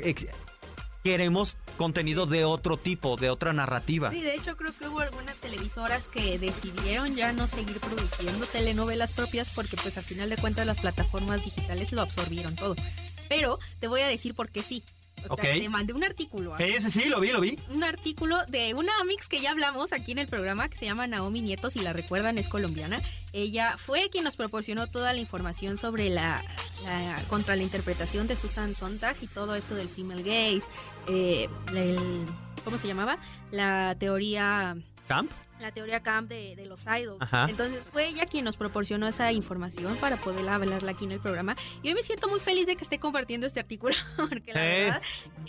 queremos 1.04 1.56
contenido 1.76 2.26
de 2.26 2.44
otro 2.44 2.76
tipo, 2.76 3.14
de 3.14 3.30
otra 3.30 3.52
narrativa. 3.52 4.10
Sí, 4.10 4.20
de 4.20 4.34
hecho 4.34 4.56
creo 4.56 4.72
que 4.76 4.88
hubo 4.88 4.98
algunas 4.98 5.36
televisoras 5.36 6.08
que 6.08 6.40
decidieron 6.40 7.14
ya 7.14 7.32
no 7.32 7.46
seguir 7.46 7.78
produciendo 7.78 8.46
telenovelas 8.46 9.12
propias 9.12 9.52
porque 9.52 9.76
pues 9.76 9.96
al 9.96 10.02
final 10.02 10.28
de 10.28 10.38
cuentas 10.38 10.66
las 10.66 10.80
plataformas 10.80 11.44
digitales 11.44 11.92
lo 11.92 12.00
absorbieron 12.02 12.56
todo. 12.56 12.74
Pero 13.28 13.60
te 13.78 13.86
voy 13.86 14.00
a 14.00 14.08
decir 14.08 14.34
por 14.34 14.50
qué 14.50 14.64
sí. 14.64 14.82
O 15.30 15.36
sea, 15.36 15.52
Ok. 15.52 15.60
te 15.60 15.68
mandé 15.68 15.92
un 15.92 16.02
artículo. 16.02 16.56
Sí, 16.58 16.80
sí, 16.80 16.90
sí, 16.90 17.04
lo 17.04 17.20
vi, 17.20 17.30
lo 17.30 17.40
vi. 17.40 17.56
Un 17.70 17.84
artículo 17.84 18.44
de 18.46 18.74
una 18.74 18.92
mix 19.06 19.28
que 19.28 19.40
ya 19.40 19.52
hablamos 19.52 19.92
aquí 19.92 20.10
en 20.10 20.18
el 20.18 20.26
programa 20.26 20.68
que 20.68 20.76
se 20.76 20.84
llama 20.86 21.06
Naomi 21.06 21.42
Nieto, 21.42 21.70
si 21.70 21.78
la 21.78 21.92
recuerdan 21.92 22.38
es 22.38 22.48
colombiana. 22.48 23.00
Ella 23.32 23.76
fue 23.78 24.10
quien 24.10 24.24
nos 24.24 24.34
proporcionó 24.34 24.88
toda 24.88 25.12
la 25.12 25.20
información 25.20 25.78
sobre 25.78 26.10
la, 26.10 26.42
la- 26.84 27.22
contra 27.28 27.56
la 27.56 27.62
interpretación 27.62 28.26
de 28.26 28.36
Susan 28.36 28.74
Sontag 28.74 29.16
y 29.20 29.26
todo 29.26 29.54
esto 29.54 29.74
del 29.74 29.88
female 29.88 30.22
gaze, 30.22 30.62
eh, 31.08 31.48
el- 31.74 32.26
¿cómo 32.64 32.78
se 32.78 32.86
llamaba? 32.88 33.18
La 33.50 33.94
teoría 33.98 34.76
Camp. 35.08 35.30
la 35.60 35.70
teoría 35.70 36.02
camp 36.02 36.28
de, 36.28 36.56
de 36.56 36.66
los 36.66 36.84
idols. 36.86 37.20
Ajá. 37.22 37.46
Entonces 37.48 37.80
fue 37.92 38.08
ella 38.08 38.26
quien 38.26 38.44
nos 38.44 38.56
proporcionó 38.56 39.06
esa 39.06 39.30
información 39.32 39.96
para 39.96 40.16
poder 40.16 40.48
hablarla 40.48 40.90
aquí 40.90 41.04
en 41.04 41.12
el 41.12 41.20
programa. 41.20 41.54
Y 41.84 41.88
hoy 41.88 41.94
me 41.94 42.02
siento 42.02 42.26
muy 42.28 42.40
feliz 42.40 42.66
de 42.66 42.74
que 42.76 42.82
esté 42.82 42.98
compartiendo 42.98 43.46
este 43.46 43.60
artículo 43.60 43.94
porque 44.16 44.52
la 44.52 44.64
Eh. 44.66 44.84
verdad 44.86 45.02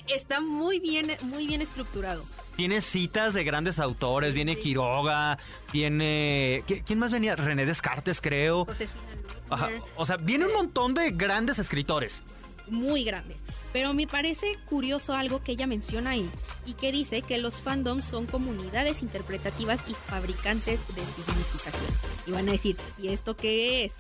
está 0.08 0.40
muy 0.40 0.80
bien, 0.80 1.12
muy 1.24 1.48
bien 1.48 1.62
estructurado. 1.64 2.24
Tiene 2.56 2.82
citas 2.82 3.34
de 3.34 3.44
grandes 3.44 3.80
autores. 3.80 4.36
Viene 4.36 4.54
Sí. 4.54 4.60
Quiroga. 4.60 5.40
Viene. 5.72 6.64
¿qui- 6.68 6.84
¿Quién 6.86 7.00
más 7.00 7.12
venía? 7.12 7.36
René 7.36 7.66
Descartes, 7.66 8.22
creo. 8.22 8.66
Josefina 8.66 9.02
Ajá. 9.50 9.70
O 9.96 10.06
sea, 10.06 10.18
viene 10.18 10.46
un 10.46 10.54
montón 10.54 10.94
de 10.94 11.12
grandes 11.12 11.60
escritores. 11.60 12.24
muy 12.68 13.04
grandes. 13.04 13.38
Pero 13.74 13.94
me 13.94 14.06
parece 14.06 14.56
curioso 14.66 15.14
algo 15.16 15.44
que 15.44 15.54
ella 15.54 15.66
menciona 15.66 16.12
ahí 16.12 16.30
y 16.66 16.76
que 16.76 16.92
dice 16.92 17.24
que 17.24 17.40
los 17.40 17.62
fandoms 17.62 18.06
son 18.06 18.28
comunidades 18.28 19.02
interpretativas 19.02 19.82
y 19.88 19.96
fabricantes 19.96 20.80
de 20.96 21.02
significación. 21.02 21.92
Y 22.28 22.32
van 22.32 22.48
a 22.48 22.52
decir, 22.52 22.78
¿y 23.00 23.08
esto 23.08 23.36
qué 23.36 23.86
es? 23.86 23.94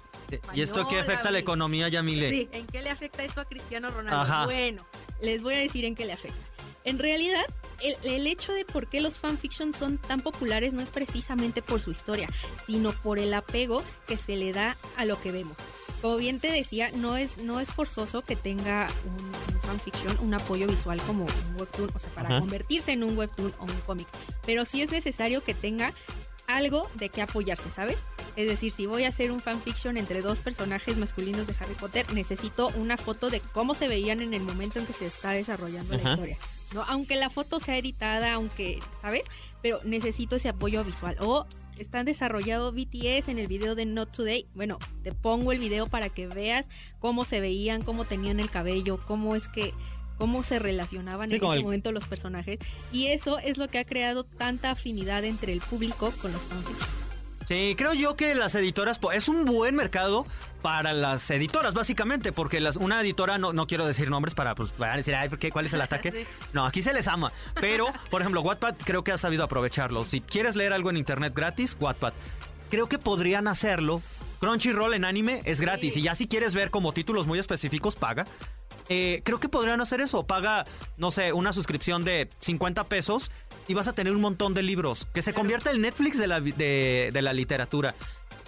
¿Y 0.53 0.61
esto 0.61 0.87
qué 0.87 0.99
afecta 0.99 1.29
a 1.29 1.31
la 1.31 1.39
economía, 1.39 1.89
Yamile? 1.89 2.29
Sí, 2.29 2.49
¿en 2.51 2.67
qué 2.67 2.81
le 2.81 2.89
afecta 2.91 3.23
esto 3.23 3.41
a 3.41 3.45
Cristiano 3.45 3.89
Ronaldo? 3.89 4.21
Ajá. 4.21 4.45
Bueno, 4.45 4.85
les 5.21 5.41
voy 5.41 5.55
a 5.55 5.59
decir 5.59 5.85
en 5.85 5.95
qué 5.95 6.05
le 6.05 6.13
afecta. 6.13 6.37
En 6.85 6.99
realidad, 6.99 7.43
el, 7.81 7.95
el 8.03 8.27
hecho 8.27 8.53
de 8.53 8.65
por 8.65 8.87
qué 8.87 9.01
los 9.01 9.17
fanfictions 9.17 9.77
son 9.77 9.97
tan 9.97 10.21
populares 10.21 10.73
no 10.73 10.81
es 10.81 10.89
precisamente 10.89 11.61
por 11.61 11.81
su 11.81 11.91
historia, 11.91 12.29
sino 12.65 12.91
por 12.91 13.19
el 13.19 13.33
apego 13.33 13.83
que 14.07 14.17
se 14.17 14.35
le 14.35 14.53
da 14.53 14.77
a 14.97 15.05
lo 15.05 15.21
que 15.21 15.31
vemos. 15.31 15.57
Como 16.01 16.17
bien 16.17 16.39
te 16.39 16.51
decía, 16.51 16.91
no 16.93 17.15
es, 17.15 17.37
no 17.37 17.59
es 17.61 17.71
forzoso 17.71 18.23
que 18.23 18.35
tenga 18.35 18.89
un, 19.05 19.25
un 19.55 19.61
fanfiction, 19.61 20.17
un 20.19 20.33
apoyo 20.33 20.67
visual 20.67 21.01
como 21.03 21.23
un 21.23 21.55
webtoon, 21.59 21.91
o 21.95 21.99
sea, 21.99 22.09
para 22.09 22.29
Ajá. 22.29 22.39
convertirse 22.39 22.91
en 22.91 23.03
un 23.03 23.17
webtoon 23.17 23.53
o 23.59 23.63
un 23.63 23.79
cómic. 23.85 24.07
Pero 24.45 24.65
sí 24.65 24.81
es 24.81 24.91
necesario 24.91 25.41
que 25.43 25.53
tenga 25.53 25.93
algo 26.47 26.89
de 26.95 27.07
qué 27.07 27.21
apoyarse, 27.21 27.71
¿sabes? 27.71 27.99
Es 28.35 28.49
decir, 28.49 28.71
si 28.73 28.85
voy 28.85 29.05
a 29.05 29.09
hacer 29.09 29.31
un 29.31 29.39
fanfiction 29.39 29.95
entre 29.95 30.21
dos 30.21 30.39
personajes 30.39 30.97
masculinos 30.97 31.47
de 31.47 31.55
Harry 31.59 31.75
Potter, 31.75 32.11
necesito 32.13 32.67
una 32.75 32.97
foto 32.97 33.29
de 33.29 33.39
cómo 33.39 33.73
se 33.73 33.87
veían 33.87 34.21
en 34.21 34.33
el 34.33 34.41
momento 34.41 34.79
en 34.79 34.85
que 34.85 34.93
se 34.93 35.05
está 35.05 35.31
desarrollando 35.31 35.95
Ajá. 35.95 36.03
la 36.03 36.09
historia. 36.11 36.37
¿No? 36.73 36.83
Aunque 36.83 37.15
la 37.15 37.29
foto 37.29 37.59
sea 37.59 37.77
editada, 37.77 38.33
aunque, 38.33 38.79
¿sabes? 38.99 39.23
Pero 39.61 39.79
necesito 39.83 40.35
ese 40.35 40.49
apoyo 40.49 40.83
visual. 40.83 41.15
O 41.19 41.45
están 41.77 42.05
desarrollado 42.05 42.71
BTS 42.71 43.29
en 43.29 43.39
el 43.39 43.47
video 43.47 43.75
de 43.75 43.85
Not 43.85 44.11
Today. 44.11 44.47
Bueno, 44.53 44.77
te 45.03 45.11
pongo 45.11 45.51
el 45.51 45.59
video 45.59 45.87
para 45.87 46.09
que 46.09 46.27
veas 46.27 46.69
cómo 46.99 47.25
se 47.25 47.39
veían, 47.39 47.81
cómo 47.81 48.05
tenían 48.05 48.39
el 48.39 48.49
cabello, 48.49 48.99
cómo 49.05 49.35
es 49.35 49.47
que 49.47 49.73
cómo 50.17 50.43
se 50.43 50.59
relacionaban 50.59 51.31
en 51.31 51.43
ese 51.43 51.61
momento 51.61 51.91
los 51.91 52.07
personajes. 52.07 52.59
Y 52.91 53.07
eso 53.07 53.39
es 53.39 53.57
lo 53.57 53.67
que 53.67 53.79
ha 53.79 53.85
creado 53.85 54.23
tanta 54.23 54.71
afinidad 54.71 55.23
entre 55.25 55.53
el 55.53 55.59
público 55.59 56.13
con 56.21 56.31
los 56.31 56.41
fanfics. 56.41 56.87
Sí, 57.47 57.75
creo 57.77 57.93
yo 57.93 58.15
que 58.15 58.35
las 58.35 58.55
editoras, 58.55 58.99
es 59.13 59.27
un 59.27 59.45
buen 59.45 59.75
mercado 59.75 60.25
para 60.61 60.93
las 60.93 61.29
editoras, 61.29 61.73
básicamente, 61.73 62.31
porque 62.31 62.61
las, 62.61 62.77
una 62.77 63.01
editora, 63.01 63.37
no, 63.37 63.51
no 63.51 63.67
quiero 63.67 63.85
decir 63.85 64.09
nombres 64.09 64.33
para, 64.33 64.55
pues, 64.55 64.73
decir, 64.95 65.15
Ay, 65.15 65.29
¿cuál 65.51 65.65
es 65.65 65.73
el 65.73 65.81
ataque? 65.81 66.25
No, 66.53 66.65
aquí 66.65 66.81
se 66.81 66.93
les 66.93 67.07
ama. 67.07 67.33
Pero, 67.59 67.87
por 68.09 68.21
ejemplo, 68.21 68.41
Wattpad 68.41 68.75
creo 68.83 69.03
que 69.03 69.11
ha 69.11 69.17
sabido 69.17 69.43
aprovecharlo. 69.43 70.03
Si 70.03 70.21
quieres 70.21 70.55
leer 70.55 70.73
algo 70.73 70.89
en 70.89 70.97
internet 70.97 71.33
gratis, 71.35 71.75
Wattpad. 71.79 72.13
Creo 72.69 72.87
que 72.87 72.97
podrían 72.97 73.47
hacerlo. 73.47 74.01
Crunchyroll 74.39 74.93
en 74.93 75.05
anime 75.05 75.41
es 75.45 75.61
gratis. 75.61 75.95
Y 75.95 76.01
ya 76.01 76.15
si 76.15 76.27
quieres 76.27 76.55
ver 76.55 76.69
como 76.69 76.91
títulos 76.91 77.27
muy 77.27 77.39
específicos, 77.39 77.95
paga. 77.95 78.25
Eh, 78.89 79.21
creo 79.23 79.39
que 79.39 79.47
podrían 79.47 79.79
hacer 79.79 80.01
eso. 80.01 80.25
Paga, 80.25 80.65
no 80.97 81.11
sé, 81.11 81.33
una 81.33 81.53
suscripción 81.53 82.03
de 82.03 82.29
50 82.39 82.85
pesos 82.85 83.31
y 83.67 83.73
vas 83.73 83.87
a 83.87 83.93
tener 83.93 84.13
un 84.13 84.21
montón 84.21 84.53
de 84.53 84.63
libros. 84.63 85.07
Que 85.13 85.21
se 85.21 85.33
convierta 85.33 85.71
el 85.71 85.81
Netflix 85.81 86.17
de 86.17 86.27
la, 86.27 86.39
de, 86.41 87.09
de 87.13 87.21
la 87.21 87.33
literatura. 87.33 87.95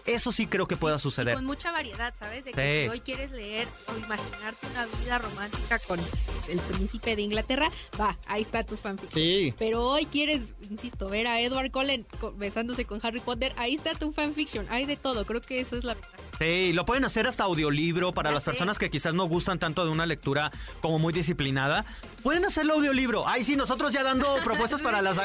Eso 0.06 0.32
sí 0.32 0.46
creo 0.46 0.68
que 0.68 0.78
pueda 0.78 1.00
suceder. 1.00 1.34
con 1.34 1.46
mucha 1.46 1.72
variedad, 1.72 2.14
¿sabes? 2.20 2.46
De 2.46 2.52
que 2.52 2.84
si 2.84 2.90
hoy 2.90 3.00
quieres 3.00 3.32
leer 3.32 3.68
o 3.88 3.98
imaginarte 3.98 4.68
una 4.68 4.86
vida 4.86 5.18
romántica 5.18 5.80
con 5.80 6.00
el 6.00 6.60
príncipe 6.60 7.16
de 7.16 7.24
Inglaterra, 7.24 7.72
va, 8.00 8.16
ahí 8.28 8.44
está 8.44 8.64
tu 8.64 8.78
fanfic. 8.78 9.10
Sí. 9.12 9.56
Pero 9.58 9.84
hoy 9.84 10.06
quieres, 10.06 10.44
insisto, 10.70 11.10
ver 11.10 11.26
a 11.26 11.42
Edward 11.42 11.72
Cullen 11.72 12.06
besándose 12.36 12.86
con 12.86 13.00
Harry 13.02 13.20
Potter, 13.20 13.54
ahí 13.58 13.76
está 13.76 13.96
tu 13.96 14.12
fanfiction. 14.14 14.68
Hay 14.70 14.86
de 14.86 14.96
todo, 14.96 15.26
creo 15.26 15.42
que 15.42 15.60
eso 15.60 15.76
es 15.76 15.84
la 15.84 15.96
ventaja. 15.96 16.14
Sí, 16.40 16.74
lo 16.74 16.86
pueden 16.86 17.06
hacer 17.06 17.28
hasta 17.28 17.44
audiolibro 17.44 18.14
para 18.14 18.32
las 18.32 18.44
personas 18.44 18.78
que 18.78 18.90
quizás 18.90 19.14
no 19.14 19.26
gustan 19.26 19.60
tanto 19.60 19.86
de 19.86 19.92
una 19.92 20.06
lectura 20.06 20.52
como 20.82 21.00
muy 21.00 21.14
disciplinada. 21.14 21.86
Pueden 22.24 22.46
hacerlo 22.46 22.74
audiolibro. 22.74 23.28
Ay, 23.28 23.44
sí, 23.44 23.56
nosotros 23.56 23.94
ya 23.94 24.04
dando 24.04 24.36
propuestas 24.44 24.82
para 24.82 25.02
las... 25.02 25.18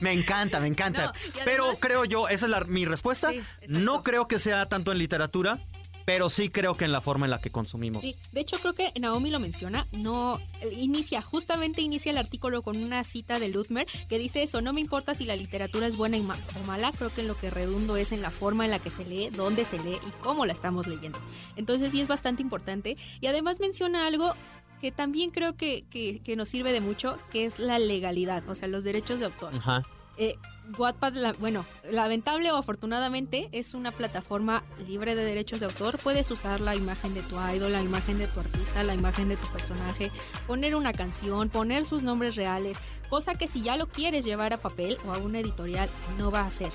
me 0.00 0.12
encanta, 0.12 0.60
me 0.60 0.66
encanta. 0.66 1.12
Pero 1.44 1.76
creo 1.78 2.04
yo, 2.04 2.28
esa 2.28 2.46
es 2.46 2.66
mi 2.66 2.84
respuesta. 2.84 3.30
no 3.68 4.02
creo 4.02 4.28
que 4.28 4.38
sea 4.38 4.66
tanto 4.66 4.92
en 4.92 4.98
literatura, 4.98 5.58
pero 6.06 6.28
sí 6.28 6.48
creo 6.48 6.74
que 6.74 6.86
en 6.86 6.92
la 6.92 7.02
forma 7.02 7.26
en 7.26 7.30
la 7.30 7.40
que 7.40 7.50
consumimos. 7.50 8.00
Sí, 8.00 8.16
de 8.32 8.40
hecho 8.40 8.58
creo 8.58 8.72
que 8.72 8.92
Naomi 8.98 9.30
lo 9.30 9.40
menciona, 9.40 9.86
no 9.92 10.40
inicia, 10.72 11.20
justamente 11.20 11.82
inicia 11.82 12.12
el 12.12 12.18
artículo 12.18 12.62
con 12.62 12.76
una 12.78 13.04
cita 13.04 13.38
de 13.38 13.48
Lutmer 13.48 13.86
que 14.08 14.18
dice 14.18 14.42
eso, 14.44 14.62
no 14.62 14.72
me 14.72 14.80
importa 14.80 15.14
si 15.14 15.24
la 15.24 15.36
literatura 15.36 15.88
es 15.88 15.96
buena 15.96 16.16
o 16.16 16.66
mala, 16.66 16.92
creo 16.92 17.10
que 17.12 17.22
en 17.22 17.28
lo 17.28 17.36
que 17.36 17.50
redundo 17.50 17.96
es 17.96 18.12
en 18.12 18.22
la 18.22 18.30
forma 18.30 18.64
en 18.64 18.70
la 18.70 18.78
que 18.78 18.90
se 18.90 19.04
lee, 19.04 19.28
dónde 19.30 19.64
se 19.64 19.78
lee 19.80 19.98
y 20.06 20.10
cómo 20.22 20.46
la 20.46 20.52
estamos 20.52 20.86
leyendo. 20.86 21.18
Entonces 21.56 21.90
sí 21.90 22.00
es 22.00 22.06
bastante 22.06 22.40
importante 22.40 22.96
y 23.20 23.26
además 23.26 23.58
menciona 23.58 24.06
algo 24.06 24.34
que 24.80 24.92
también 24.92 25.30
creo 25.30 25.56
que, 25.56 25.84
que, 25.90 26.36
nos 26.36 26.48
sirve 26.48 26.70
de 26.70 26.80
mucho, 26.80 27.18
que 27.30 27.44
es 27.46 27.58
la 27.58 27.80
legalidad, 27.80 28.48
o 28.48 28.54
sea, 28.54 28.68
los 28.68 28.84
derechos 28.84 29.18
de 29.18 29.24
autor. 29.24 29.54
Ajá. 29.56 29.82
Eh, 30.18 30.36
Wattpad, 30.78 31.36
bueno, 31.38 31.64
lamentable 31.90 32.50
o 32.50 32.56
afortunadamente 32.56 33.48
es 33.52 33.74
una 33.74 33.92
plataforma 33.92 34.62
libre 34.86 35.14
de 35.14 35.24
derechos 35.24 35.60
de 35.60 35.66
autor. 35.66 35.98
Puedes 35.98 36.30
usar 36.30 36.60
la 36.60 36.74
imagen 36.74 37.14
de 37.14 37.22
tu 37.22 37.36
idol, 37.54 37.72
la 37.72 37.82
imagen 37.82 38.18
de 38.18 38.26
tu 38.26 38.40
artista, 38.40 38.82
la 38.82 38.94
imagen 38.94 39.28
de 39.28 39.36
tu 39.36 39.46
personaje, 39.48 40.10
poner 40.46 40.74
una 40.74 40.92
canción, 40.92 41.48
poner 41.48 41.84
sus 41.84 42.02
nombres 42.02 42.36
reales, 42.36 42.78
cosa 43.08 43.34
que 43.34 43.48
si 43.48 43.62
ya 43.62 43.76
lo 43.76 43.86
quieres 43.86 44.24
llevar 44.24 44.52
a 44.52 44.58
papel 44.58 44.98
o 45.06 45.12
a 45.12 45.18
una 45.18 45.40
editorial 45.40 45.88
no 46.18 46.30
va 46.30 46.40
a 46.40 46.46
hacer. 46.46 46.72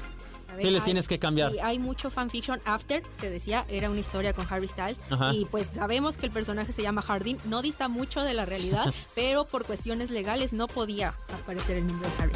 ¿Qué 0.60 0.72
les 0.72 0.84
tienes 0.84 1.08
que 1.08 1.20
cambiar? 1.20 1.54
hay 1.64 1.80
mucho 1.80 2.10
fanfiction. 2.10 2.62
After, 2.66 3.02
te 3.20 3.30
decía, 3.30 3.66
era 3.70 3.90
una 3.90 4.00
historia 4.00 4.34
con 4.34 4.46
Harry 4.50 4.68
Styles. 4.68 5.00
Y 5.32 5.46
pues 5.46 5.68
sabemos 5.68 6.18
que 6.18 6.26
el 6.26 6.32
personaje 6.32 6.74
se 6.74 6.82
llama 6.82 7.02
Hardin. 7.02 7.38
No 7.46 7.62
dista 7.62 7.88
mucho 7.88 8.22
de 8.22 8.34
la 8.34 8.46
realidad, 8.46 8.94
pero 9.16 9.46
por 9.46 9.66
cuestiones 9.66 10.10
legales 10.12 10.54
no 10.54 10.68
podía 10.68 11.16
aparecer 11.34 11.78
el 11.78 11.88
nombre 11.88 12.10
de 12.10 12.24
Harry. 12.24 12.34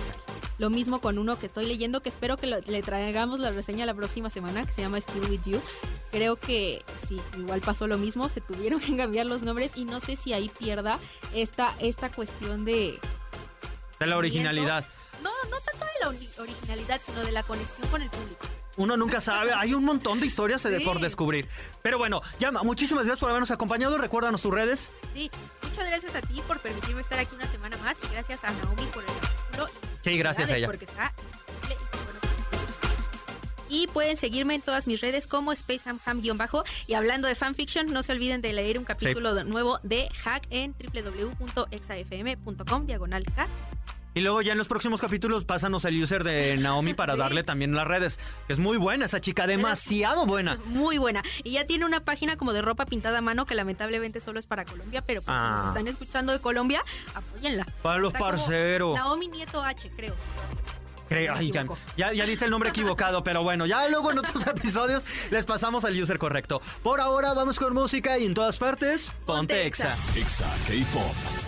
Lo 0.57 0.69
mismo 0.69 1.01
con 1.01 1.17
uno 1.17 1.37
que 1.37 1.45
estoy 1.45 1.65
leyendo, 1.65 2.01
que 2.01 2.09
espero 2.09 2.37
que 2.37 2.47
le 2.47 2.81
traigamos 2.81 3.39
la 3.39 3.51
reseña 3.51 3.85
la 3.85 3.93
próxima 3.93 4.29
semana, 4.29 4.65
que 4.65 4.73
se 4.73 4.81
llama 4.81 4.99
Still 4.99 5.29
With 5.29 5.41
You. 5.45 5.61
Creo 6.11 6.37
que 6.37 6.83
sí, 7.07 7.19
igual 7.37 7.61
pasó 7.61 7.87
lo 7.87 7.97
mismo, 7.97 8.29
se 8.29 8.39
tuvieron 8.41 8.79
que 8.79 8.95
cambiar 8.95 9.25
los 9.25 9.41
nombres 9.41 9.73
y 9.75 9.83
no 9.83 9.99
sé 9.99 10.15
si 10.15 10.33
ahí 10.33 10.49
pierda 10.57 10.99
esta, 11.33 11.75
esta 11.79 12.11
cuestión 12.11 12.63
de... 12.63 12.99
De 13.99 14.07
la 14.07 14.17
originalidad. 14.17 14.85
No, 15.21 15.31
no 15.49 15.57
tanto 15.59 15.85
de 15.85 16.35
la 16.35 16.43
originalidad, 16.43 17.01
sino 17.05 17.19
de 17.21 17.31
la 17.31 17.43
conexión 17.43 17.87
con 17.89 18.01
el 18.01 18.09
público. 18.09 18.45
Uno 18.77 18.97
nunca 18.97 19.21
sabe, 19.21 19.53
hay 19.53 19.73
un 19.73 19.85
montón 19.85 20.19
de 20.19 20.27
historias 20.27 20.67
por 20.83 20.99
descubrir. 20.99 21.47
Pero 21.81 21.97
bueno, 21.97 22.21
ya 22.39 22.51
muchísimas 22.51 23.05
gracias 23.05 23.19
por 23.19 23.29
habernos 23.29 23.51
acompañado. 23.51 23.97
Recuérdanos 23.97 24.41
tus 24.41 24.53
redes. 24.53 24.91
Sí, 25.13 25.31
muchas 25.63 25.87
gracias 25.87 26.15
a 26.15 26.21
ti 26.21 26.41
por 26.45 26.59
permitirme 26.59 27.01
estar 27.01 27.17
aquí 27.19 27.35
una 27.35 27.47
semana 27.47 27.77
más 27.77 27.95
y 28.03 28.11
gracias 28.11 28.43
a 28.43 28.51
Naomi 28.51 28.85
por 28.87 29.03
el 29.03 29.09
Sí, 30.01 30.17
gracias 30.17 30.49
a 30.49 30.57
ella. 30.57 30.67
Porque 30.67 30.85
está 30.85 31.13
y 33.75 33.87
pueden 33.87 34.15
seguirme 34.17 34.55
en 34.55 34.61
todas 34.61 34.87
mis 34.87 35.01
redes 35.01 35.27
como 35.27 35.53
SpaceHamHam-bajo. 35.53 36.63
Y 36.87 36.93
hablando 36.93 37.27
de 37.27 37.35
fanfiction, 37.35 37.87
no 37.87 38.01
se 38.03 38.13
olviden 38.13 38.41
de 38.41 38.53
leer 38.53 38.77
un 38.77 38.85
capítulo 38.85 39.43
nuevo 39.43 39.79
de 39.83 40.07
Hack 40.23 40.47
en 40.49 40.73
www.exafm.com 40.73 42.85
diagonal 42.85 43.25
hack. 43.35 43.49
Y 44.15 44.21
luego 44.21 44.41
ya 44.41 44.53
en 44.53 44.57
los 44.57 44.67
próximos 44.67 45.01
capítulos 45.01 45.43
pásanos 45.43 45.83
el 45.83 46.01
user 46.01 46.23
de 46.23 46.57
Naomi 46.59 46.93
para 46.93 47.15
darle 47.17 47.43
también 47.43 47.75
las 47.75 47.85
redes. 47.85 48.17
Es 48.47 48.59
muy 48.59 48.77
buena 48.77 49.05
esa 49.05 49.19
chica, 49.19 49.45
demasiado 49.45 50.25
buena. 50.25 50.57
Muy 50.65 50.97
buena. 50.97 51.21
Y 51.43 51.51
ya 51.51 51.65
tiene 51.65 51.85
una 51.85 51.99
página 51.99 52.37
como 52.37 52.53
de 52.53 52.61
ropa 52.61 52.85
pintada 52.85 53.17
a 53.17 53.21
mano 53.21 53.45
que 53.45 53.55
lamentablemente 53.55 54.21
solo 54.21 54.39
es 54.39 54.47
para 54.47 54.63
Colombia, 54.63 55.03
pero 55.05 55.21
pues, 55.21 55.35
si 55.35 55.43
nos 55.43 55.65
ah. 55.65 55.65
están 55.67 55.87
escuchando 55.89 56.31
de 56.31 56.39
Colombia, 56.39 56.83
apóyenla. 57.13 57.67
Para 57.81 57.99
los 57.99 58.13
parceros. 58.13 58.95
Naomi 58.95 59.27
Nieto 59.27 59.61
H, 59.61 59.91
creo. 59.95 60.15
Creo, 61.09 61.35
ya, 61.97 62.13
ya, 62.13 62.25
dice 62.25 62.45
el 62.45 62.51
nombre 62.51 62.69
equivocado, 62.69 63.23
pero 63.23 63.43
bueno, 63.43 63.67
ya 63.67 63.87
luego 63.89 64.11
en 64.11 64.19
otros 64.19 64.47
episodios 64.47 65.05
les 65.29 65.45
pasamos 65.45 65.85
al 65.85 66.01
user 66.01 66.17
correcto. 66.17 66.63
Por 66.81 66.99
ahora 66.99 67.33
vamos 67.33 67.59
con 67.59 67.73
música 67.73 68.17
y 68.17 68.25
en 68.25 68.33
todas 68.33 68.57
partes, 68.57 69.11
ponte 69.25 69.67
Exa. 69.67 69.95
Exa 70.15 70.51
K-Pop. 70.67 71.44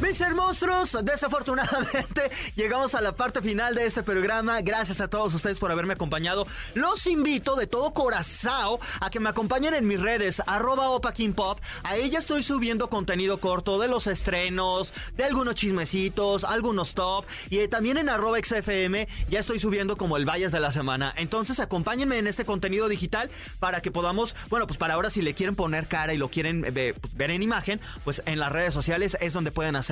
Mis 0.00 0.20
monstruos, 0.34 0.96
desafortunadamente 1.04 2.30
llegamos 2.56 2.94
a 2.94 3.02
la 3.02 3.12
parte 3.12 3.42
final 3.42 3.74
de 3.74 3.84
este 3.84 4.02
programa. 4.02 4.62
Gracias 4.62 5.00
a 5.02 5.08
todos 5.08 5.34
ustedes 5.34 5.58
por 5.58 5.70
haberme 5.70 5.92
acompañado. 5.92 6.46
Los 6.74 7.06
invito 7.06 7.54
de 7.54 7.66
todo 7.66 7.92
corazón 7.92 8.78
a 9.00 9.10
que 9.10 9.20
me 9.20 9.28
acompañen 9.28 9.74
en 9.74 9.86
mis 9.86 10.00
redes, 10.00 10.42
arroba 10.46 10.88
Pop. 11.36 11.60
Ahí 11.82 12.08
ya 12.08 12.18
estoy 12.18 12.42
subiendo 12.42 12.88
contenido 12.88 13.40
corto 13.40 13.78
de 13.78 13.88
los 13.88 14.06
estrenos, 14.06 14.94
de 15.16 15.24
algunos 15.24 15.54
chismecitos, 15.54 16.44
algunos 16.44 16.94
top. 16.94 17.26
Y 17.50 17.68
también 17.68 17.98
en 17.98 18.08
arroba 18.08 18.38
XFM 18.42 19.06
ya 19.28 19.38
estoy 19.38 19.58
subiendo 19.58 19.98
como 19.98 20.16
el 20.16 20.24
Valles 20.24 20.50
de 20.50 20.60
la 20.60 20.72
Semana. 20.72 21.12
Entonces 21.16 21.60
acompáñenme 21.60 22.18
en 22.18 22.26
este 22.26 22.46
contenido 22.46 22.88
digital 22.88 23.30
para 23.58 23.82
que 23.82 23.90
podamos, 23.90 24.34
bueno, 24.48 24.66
pues 24.66 24.78
para 24.78 24.94
ahora 24.94 25.10
si 25.10 25.20
le 25.20 25.34
quieren 25.34 25.56
poner 25.56 25.88
cara 25.88 26.14
y 26.14 26.16
lo 26.18 26.30
quieren 26.30 26.64
eh, 26.64 26.94
pues, 26.98 27.14
ver 27.14 27.30
en 27.30 27.42
imagen, 27.42 27.80
pues 28.02 28.22
en 28.24 28.38
las 28.38 28.50
redes 28.50 28.72
sociales 28.72 29.18
es 29.20 29.34
donde 29.34 29.52
pueden 29.52 29.76
hacer 29.76 29.89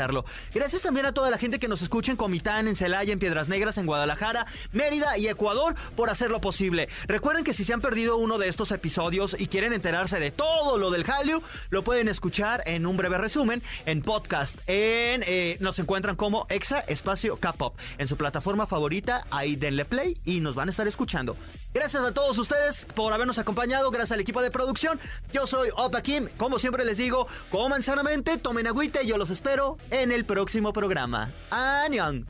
Gracias 0.54 0.82
también 0.82 1.06
a 1.06 1.12
toda 1.12 1.30
la 1.30 1.38
gente 1.38 1.58
que 1.58 1.68
nos 1.68 1.82
escucha 1.82 2.12
en 2.12 2.16
Comitán, 2.16 2.68
en 2.68 2.76
Celaya, 2.76 3.12
en 3.12 3.18
Piedras 3.18 3.48
Negras, 3.48 3.78
en 3.78 3.87
Guadalajara, 3.87 4.46
Mérida 4.72 5.18
y 5.18 5.26
Ecuador 5.26 5.74
por 5.96 6.11
hacerlo 6.11 6.40
posible. 6.40 6.88
Recuerden 7.06 7.44
que 7.44 7.52
si 7.52 7.64
se 7.64 7.72
han 7.72 7.80
perdido 7.80 8.16
uno 8.16 8.38
de 8.38 8.48
estos 8.48 8.70
episodios 8.70 9.34
y 9.38 9.48
quieren 9.48 9.72
enterarse 9.72 10.20
de 10.20 10.30
todo 10.30 10.78
lo 10.78 10.90
del 10.90 11.04
Hallyu, 11.04 11.42
lo 11.70 11.82
pueden 11.82 12.08
escuchar 12.08 12.62
en 12.66 12.87
un 12.87 12.96
breve 12.96 13.18
resumen 13.18 13.62
en 13.87 14.02
podcast. 14.02 14.56
En, 14.66 15.24
eh, 15.26 15.56
nos 15.61 15.78
encuentran 15.78 16.16
como 16.16 16.46
Exa 16.48 16.80
Espacio 16.80 17.37
K-Pop 17.38 17.76
en 17.98 18.06
su 18.06 18.16
plataforma 18.16 18.66
favorita. 18.66 19.26
Ahí 19.30 19.56
denle 19.56 19.84
play 19.84 20.16
y 20.24 20.40
nos 20.40 20.54
van 20.54 20.68
a 20.68 20.70
estar 20.70 20.87
escuchando. 20.87 21.37
Gracias 21.74 22.02
a 22.04 22.12
todos 22.12 22.38
ustedes 22.38 22.87
por 22.94 23.12
habernos 23.12 23.38
acompañado. 23.38 23.90
Gracias 23.90 24.12
al 24.12 24.20
equipo 24.20 24.42
de 24.42 24.50
producción. 24.50 24.98
Yo 25.32 25.46
soy 25.46 25.68
Opa 25.76 26.02
Kim. 26.02 26.28
Como 26.37 26.58
siempre 26.58 26.84
les 26.84 26.98
digo, 26.98 27.26
coman 27.50 27.82
sanamente, 27.82 28.37
tomen 28.37 28.66
agüita 28.66 29.02
y 29.02 29.06
yo 29.08 29.18
los 29.18 29.30
espero 29.30 29.76
en 29.90 30.12
el 30.12 30.24
próximo 30.24 30.72
programa. 30.72 31.31
¡Añón! 31.51 32.27